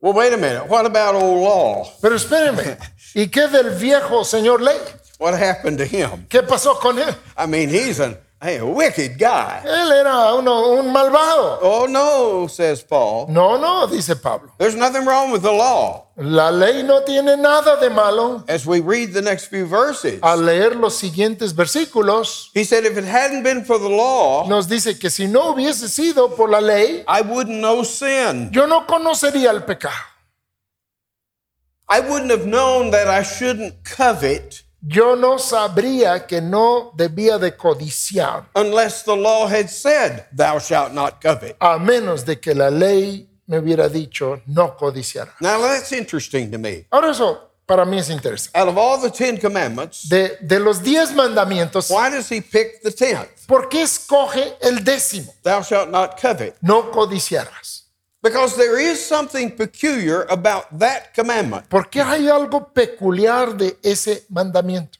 [0.00, 0.68] Well, wait a minute.
[0.68, 1.92] What about old law?
[2.00, 2.78] Pero espéreme,
[3.14, 4.78] ¿y qué del viejo señor ley?
[5.18, 6.24] What happened to him?
[6.28, 7.12] ¿Qué pasó con él?
[7.36, 9.62] I mean, he's an, hey, a wicked guy.
[9.64, 11.58] Él era uno, un malvado.
[11.62, 13.26] Oh, no, says Paul.
[13.28, 14.52] No, no, dice Pablo.
[14.58, 16.06] There's nothing wrong with the law.
[16.16, 18.44] La ley no tiene nada de malo.
[18.48, 22.96] As we read the next few verses, Al leer los siguientes versículos, he said, if
[22.96, 26.60] it hadn't been for the law, nos dice que si no hubiese sido por la
[26.60, 28.50] ley, I wouldn't know sin.
[28.52, 29.94] yo no conocería el pecado.
[31.88, 37.54] I wouldn't have known that I shouldn't covet Yo no sabría que no debía de
[37.56, 41.56] codiciar, unless the law had said, thou shalt not covet.
[41.60, 45.34] a menos de que la ley me hubiera dicho no codiciará.
[45.40, 46.86] Now, that's interesting to me.
[46.90, 48.58] Ahora eso para mí es interesante.
[48.58, 52.80] Out of all the Ten Commandments, De, de los diez mandamientos, why does he pick
[52.82, 53.28] the tenth?
[53.46, 55.34] ¿por qué escoge el décimo?
[55.42, 56.56] Thou shalt not covet.
[56.62, 57.84] No codiciarás.
[58.22, 61.68] Because there is something peculiar about that commandment.
[61.68, 64.98] Porque hay algo peculiar de ese mandamiento.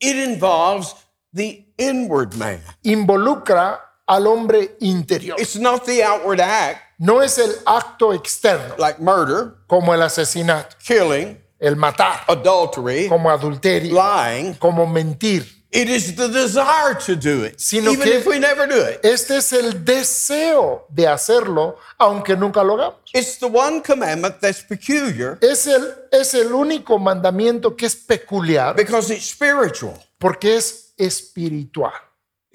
[0.00, 0.94] It involves
[1.32, 2.60] the inward man.
[2.82, 5.36] Involucra al hombre interior.
[5.38, 10.76] It's not the outward act, No es el acto externo, like murder, como el asesinato,
[10.78, 14.54] killing, el matar, adultery, como adulterio, lying.
[14.54, 15.44] como mentir.
[15.74, 19.00] It is the desire to do it, Sino even que- if we never do it.
[19.04, 23.00] Este es el deseo de hacerlo, aunque nunca lo hagamos.
[23.12, 28.76] It's the one commandment that's peculiar Es el, es el único mandamiento que es peculiar
[28.76, 29.94] because it's spiritual.
[30.18, 31.92] porque es espiritual.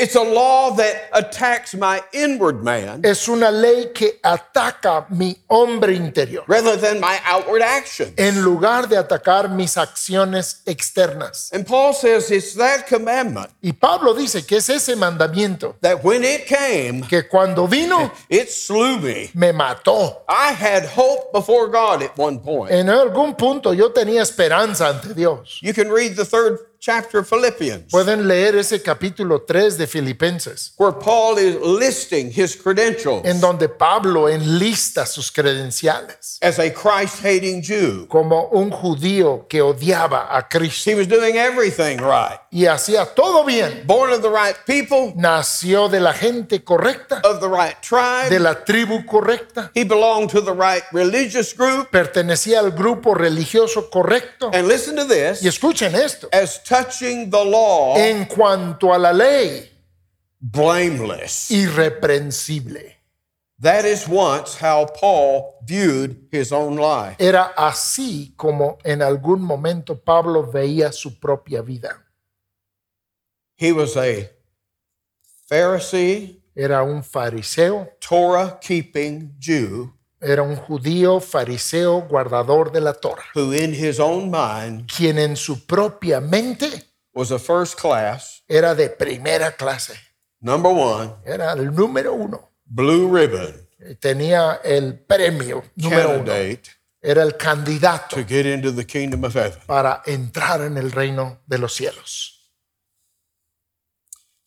[0.01, 5.93] It's a law that attacks my inward man Es una ley que ataca mi hombre
[5.93, 8.13] interior rather than my outward action.
[8.17, 11.51] en lugar de atacar mis acciones externas.
[11.51, 16.23] And Paul says it's that commandment Y Pablo dice que es ese mandamiento that when
[16.23, 19.29] it came, que cuando vino it slew me.
[19.35, 20.21] me mató.
[20.29, 22.71] I had hope before God at one point.
[22.71, 25.59] En algún punto yo tenía esperanza ante Dios.
[25.61, 30.73] You can read the third chapter of Philippians, Pueden leer ese capítulo 3 de Filipenses,
[30.77, 37.21] where Paul is listing his credentials en donde Pablo enlista sus credenciales as a Christ
[37.23, 38.07] hating Jew.
[38.07, 42.39] como un judío que odiaba a Cristo He was doing everything right.
[42.51, 43.83] Y hacía todo bien.
[43.85, 48.29] Born of the right people, Nació de la gente correcta, of the right tribe.
[48.29, 51.89] de la tribu correcta, He belonged to the right religious group.
[51.91, 54.49] pertenecía al grupo religioso correcto.
[54.53, 59.11] And listen to this Y escuchen esto, as touching the law, en cuanto a la
[59.13, 59.69] ley,
[60.39, 61.51] blameless.
[61.51, 62.95] irreprensible.
[63.61, 67.17] That is once how Paul viewed his own life.
[67.19, 72.05] Era así como en algún momento Pablo veía su propia vida.
[73.59, 74.29] He was a
[75.49, 83.23] Pharisee, Era un fariseo, Torah keeping Jew era un judío fariseo guardador de la Torah,
[83.33, 86.83] who, in his own mind, quien en su propia mente
[87.13, 89.97] was a first class, era de primera clase,
[90.41, 93.65] number one, era el número uno, blue ribbon
[93.99, 96.33] tenía el premio número uno,
[97.01, 99.59] era el candidato to get into the kingdom of heaven.
[99.65, 102.38] para entrar en el reino de los cielos.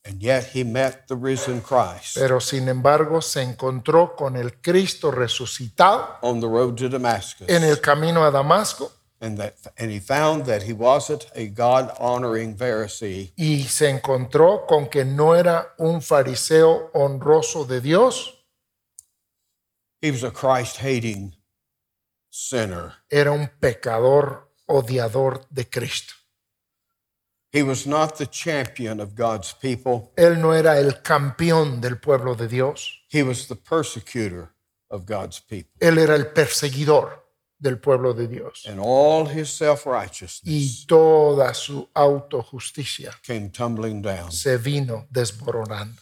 [0.04, 5.12] And yet he met the risen Christ Pero sin embargo se encontró con el Cristo
[5.12, 7.48] resucitado on the road to Damascus.
[7.48, 8.90] en el camino a Damasco
[9.20, 14.66] and, that, and he found that he wasn't a God honoring Pharisee, y se encontró
[14.66, 18.44] con que no era un fariseo honroso de Dios,
[20.00, 21.36] he was a Christ hating
[22.28, 22.94] sinner.
[23.08, 26.14] era un pecador odiador de Cristo.
[27.52, 32.34] He was not the champion of God's people, Él no era el campeón del pueblo
[32.34, 34.54] de Dios, he was the persecutor
[34.90, 35.70] of God's people.
[35.80, 37.18] él era el perseguidor
[37.60, 38.64] del pueblo de Dios.
[38.66, 44.32] And all his self righteousness Y toda su autojusticia came tumbling down.
[44.32, 46.00] se vino desboronando.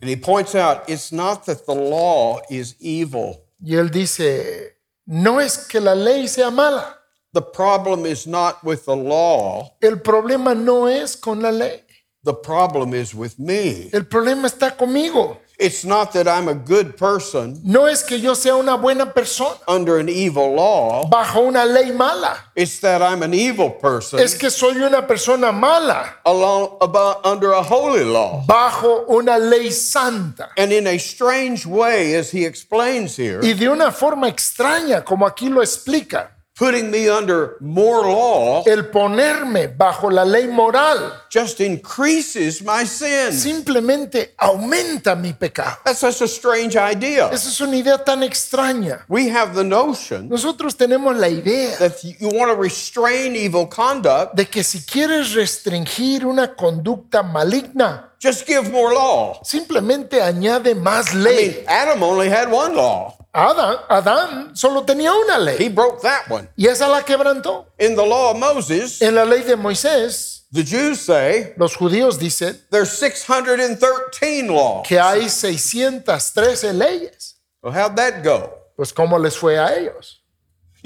[0.00, 3.44] And he points out it's not that the law is evil.
[3.60, 4.76] Y él dice,
[5.06, 6.96] no es que la ley sea mala,
[7.34, 11.82] The problem is not with the law, el problema no es con la ley,
[12.24, 13.90] the problem is with me.
[13.92, 15.36] el problema está conmigo.
[15.60, 19.58] It's not that I'm a good person No es que yo sea una buena persona
[19.66, 24.36] under an evil law, bajo una ley mala, it's that I'm an evil person es
[24.36, 28.44] que soy una persona mala along, about, under a holy law.
[28.46, 30.48] bajo una ley santa.
[30.56, 35.26] And in a strange way, as he explains here, Y de una forma extraña, como
[35.26, 41.60] aquí lo explica, putting me under more law el ponerme bajo la ley moral just
[41.60, 43.32] increases my sin.
[43.32, 45.78] simplemente aumenta mi pecado.
[45.84, 47.30] That's such a strange idea.
[47.30, 49.04] Esa es una idea tan extraña.
[49.08, 54.34] We have the notion Nosotros tenemos la idea that you want to restrain evil conduct,
[54.34, 59.40] de que si quieres restringir una conducta maligna, just give more law.
[59.44, 61.44] simplemente añade más ley.
[61.44, 61.64] I mean.
[61.68, 63.14] Adam only had one law.
[63.32, 65.56] Adán, Adán solo tenía una ley.
[65.58, 66.48] He broke that one.
[66.56, 67.66] y esa la quebrantó.
[67.78, 72.18] In the law of Moses, En la ley de Moisés, the Jews say los judíos
[72.18, 74.86] dicen there's 613 laws.
[74.88, 77.36] que hay 613 leyes.
[77.62, 78.54] Well, how'd that go?
[78.76, 80.17] Pues ¿cómo les fue a ellos?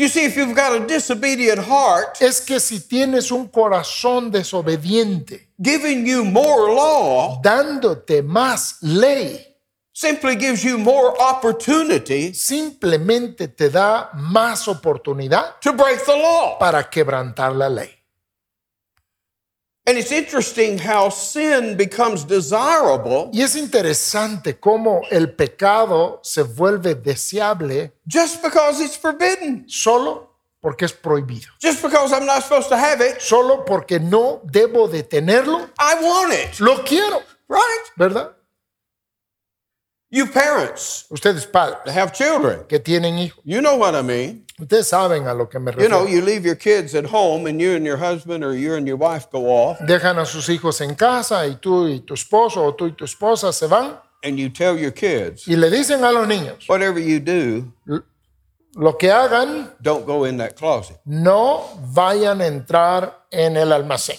[0.02, 5.50] You see, if you've got a disobedient heart, Es que si tienes un corazón desobediente,
[5.56, 9.46] giving you more law dándote más ley,
[9.92, 16.58] simply gives you more opportunity simplemente te da más oportunidad to break the law.
[16.58, 18.01] para quebrantar la ley.
[19.84, 26.94] And it's interesting how sin becomes desirable Y es interesante cómo el pecado se vuelve
[26.94, 30.30] deseable just because it's forbidden, solo
[30.60, 33.20] porque es prohibido, just because I'm not supposed to have it.
[33.20, 37.90] solo porque no debo de tenerlo, I want it, lo quiero, right?
[37.96, 38.36] ¿verdad?
[40.10, 44.46] You parents Ustedes padres have children, que tienen hijos, you know what I mean.
[44.62, 46.08] Ustedes saben a lo que me You know, refiero.
[46.08, 48.96] you leave your kids at home and you and your husband or you and your
[48.96, 52.72] wife go off Dejan a sus hijos en casa y tú y tu esposo o
[52.72, 56.12] tú y tu esposa se van and you tell your kids, y le dicen a
[56.12, 57.72] los niños, whatever you do,
[58.76, 60.96] lo que hagan, don't go in that closet.
[61.04, 64.16] no vayan a entrar en el almacén.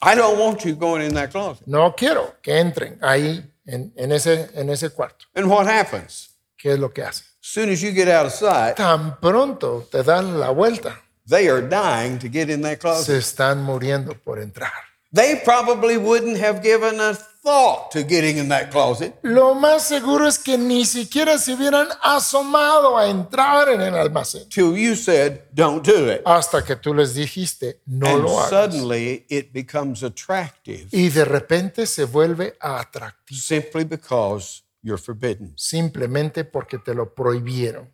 [0.00, 1.66] I don't want you going in that closet.
[1.66, 5.26] No quiero que entren ahí en, en ese, en ese cuarto.
[5.34, 6.30] And what happens?
[6.56, 7.26] ¿Qué es lo que hacen?
[7.44, 11.46] As soon as you get out of sight, Tan pronto te dan la vuelta, they
[11.50, 13.04] are dying to get in that closet.
[13.04, 14.72] se están muriendo por entrar.
[15.12, 20.26] They probably wouldn't have given a thought to getting in that closet Lo más seguro
[20.26, 25.42] es que ni siquiera se hubieran asomado a entrar en el almacén till you said,
[25.52, 26.22] don't do it.
[26.26, 28.48] hasta que tú les dijiste, no and lo hagas.
[28.48, 35.52] suddenly it becomes attractive Y de repente se vuelve atractivo, simply because you're forbidden.
[35.56, 37.92] simplemente porque te lo prohibieron.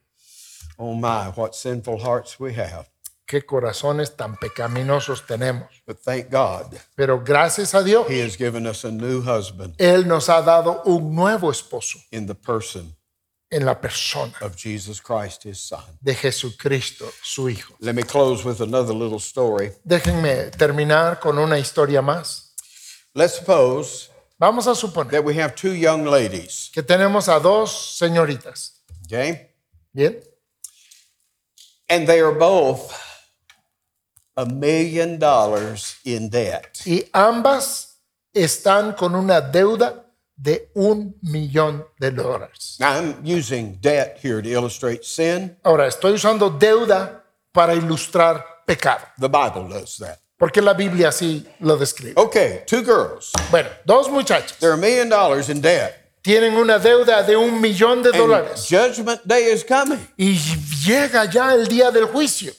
[0.77, 2.87] Oh my, what sinful hearts we have.
[3.27, 5.69] Qué corazones tan pecaminosos tenemos.
[5.87, 10.07] But thank God, Pero gracias a Dios, He has given us a new husband Él
[10.09, 12.97] nos ha dado un nuevo esposo in the person
[13.53, 15.83] en la persona of Jesus Christ, His Son.
[16.01, 17.75] de Jesucristo, su Hijo.
[17.81, 19.73] Let me close with another little story.
[19.85, 22.55] Déjenme terminar con una historia más.
[23.15, 24.10] Let's suppose
[24.41, 28.81] Vamos a suponer that we have two young ladies, que tenemos a dos señoritas.
[29.05, 29.51] okay?
[29.93, 30.17] Bien.
[31.91, 32.91] And they are both
[34.39, 36.81] a million dollars in debt.
[36.87, 37.99] Y ambas
[38.33, 42.79] están con una deuda de un millón de dólares.
[42.81, 45.59] Now, I'm using debt here to illustrate sin.
[45.63, 50.19] Ahora, estoy usando deuda para ilustrar pecado, The Bible does that.
[50.41, 52.15] Porque la Biblia así lo describe.
[52.17, 53.31] Okay, two girls.
[53.51, 55.95] Bueno, dos muchachas They're a million dollars in debt.
[56.23, 60.01] tienen una deuda de un millón de And dólares judgment day is coming.
[60.17, 60.35] y
[60.85, 62.53] llega ya el día del juicio.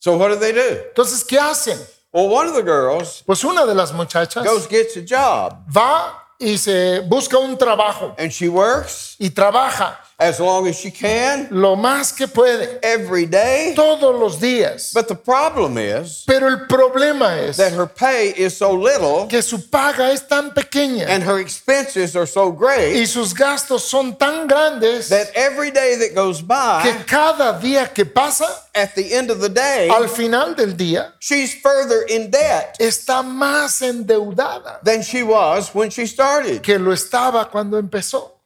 [0.00, 0.60] So what do they do?
[0.90, 1.78] Entonces, ¿qué hacen?
[2.12, 6.24] Well, one of the girls Pues una de las muchachas goes gets a job va
[6.38, 11.46] y se busca un trabajo and she works y trabaja as long as she can
[11.50, 13.72] lo más que puede every day.
[13.76, 14.92] todos los días.
[14.92, 19.42] But the problem is Pero el problema es that her pay is so little que
[19.42, 24.16] su paga es tan pequeña and her expenses are so great y sus gastos son
[24.16, 26.82] tan grandes that every day that goes by.
[26.82, 31.12] que cada día que pasa, at the end of the day, al final del día,
[31.20, 36.60] she's further in debt está más endeudada than she was when she started.
[36.62, 38.37] que lo estaba cuando empezó.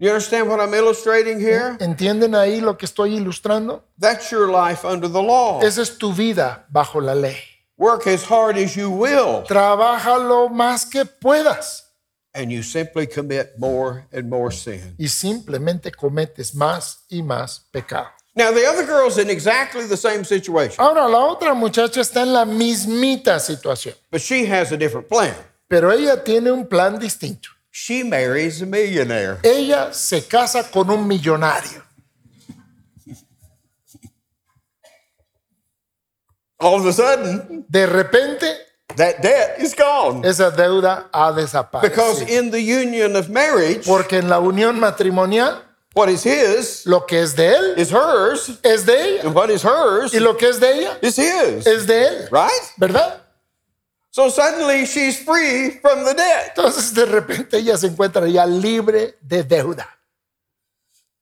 [0.00, 1.76] You understand what I'm illustrating here?
[1.80, 3.82] ¿Entienden ahí lo que estoy ilustrando?
[3.98, 5.60] That's your life under the law.
[5.60, 7.36] Esa es tu vida bajo la ley.
[7.76, 11.84] Work as hard as you will, Trabaja lo más que puedas
[12.34, 14.94] and you simply commit more and more sin.
[14.98, 18.08] y simplemente cometes más y más pecado.
[18.36, 22.32] Now, the other girl's in exactly the same situation, Ahora, la otra muchacha está en
[22.32, 25.34] la mismita situación, but she has a different plan.
[25.66, 27.48] pero ella tiene un plan distinto.
[27.70, 29.38] She marries a millionaire.
[29.44, 31.82] Ella se casa con un millonario.
[36.60, 38.46] All of a sudden, De repente,
[38.96, 40.24] that debt is gone.
[40.24, 42.28] esa deuda ha Because desaparecido.
[42.28, 45.62] in the union of marriage, Porque en la unión matrimonial,
[45.94, 49.22] what is his lo que es de él is hers, es de ella.
[49.26, 51.64] and what is hers Y lo que es de ella is his.
[51.66, 52.28] es de él.
[52.32, 52.72] Right?
[52.76, 53.20] ¿Verdad?
[54.10, 56.54] So suddenly she's free from the debt.
[56.56, 59.86] Entonces, de repente, ella se encuentra ya libre de deuda.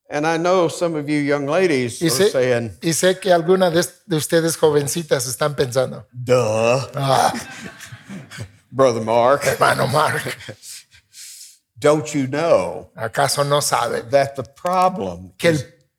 [0.09, 3.33] And I know some of you young ladies Y are sé, saying, y sé que
[3.33, 7.33] algunas de, de ustedes jovencitas están pensando, duh, ah,
[8.71, 10.23] Brother Mark, hermano Mark,
[11.79, 15.59] don't you know ¿acaso no sabe that the problem que el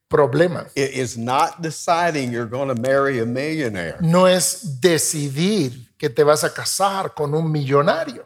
[0.10, 3.98] problema i- is not deciding you're going to marry a millionaire?
[4.02, 8.26] no es decidir que te vas a casar con un millonario?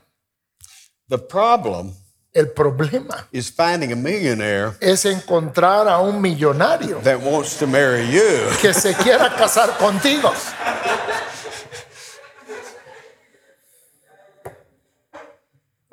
[1.09, 1.93] The problem
[2.33, 8.05] El problema is finding a millionaire es encontrar a un millonario that wants to marry
[8.09, 8.47] you.
[8.61, 10.31] que se quiera casar contigo.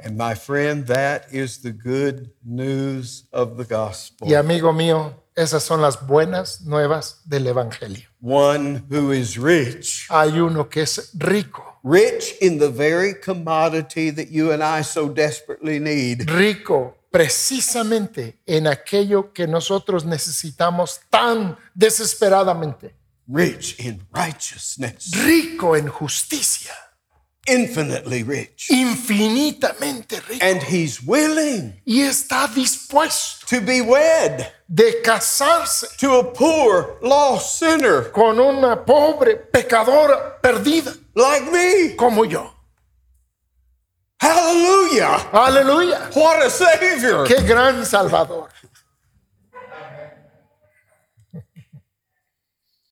[0.01, 4.29] And my friend, that is the good news of the gospel.
[4.29, 8.09] Y amigo mío, esas son las buenas nuevas del Evangelio.
[8.21, 14.29] One who is rich, Hay uno que es rico, rich in the very commodity that
[14.31, 16.29] you and I so desperately need.
[16.29, 22.95] rico precisamente en aquello que nosotros necesitamos tan desesperadamente,
[23.31, 26.73] Rich in righteousness, rico en justicia,
[27.49, 28.69] infinitely rich.
[28.71, 30.45] infinitamente rico.
[30.45, 37.59] And he's willing Y está dispuesto to be wed de casarse to a poor, lost
[37.59, 41.95] sinner con una pobre pecadora perdida like me.
[41.97, 42.53] como yo.
[44.21, 45.19] Hallelujah.
[45.31, 46.11] Hallelujah.
[46.13, 47.25] What a Savior.
[47.25, 48.49] Qué gran Salvador.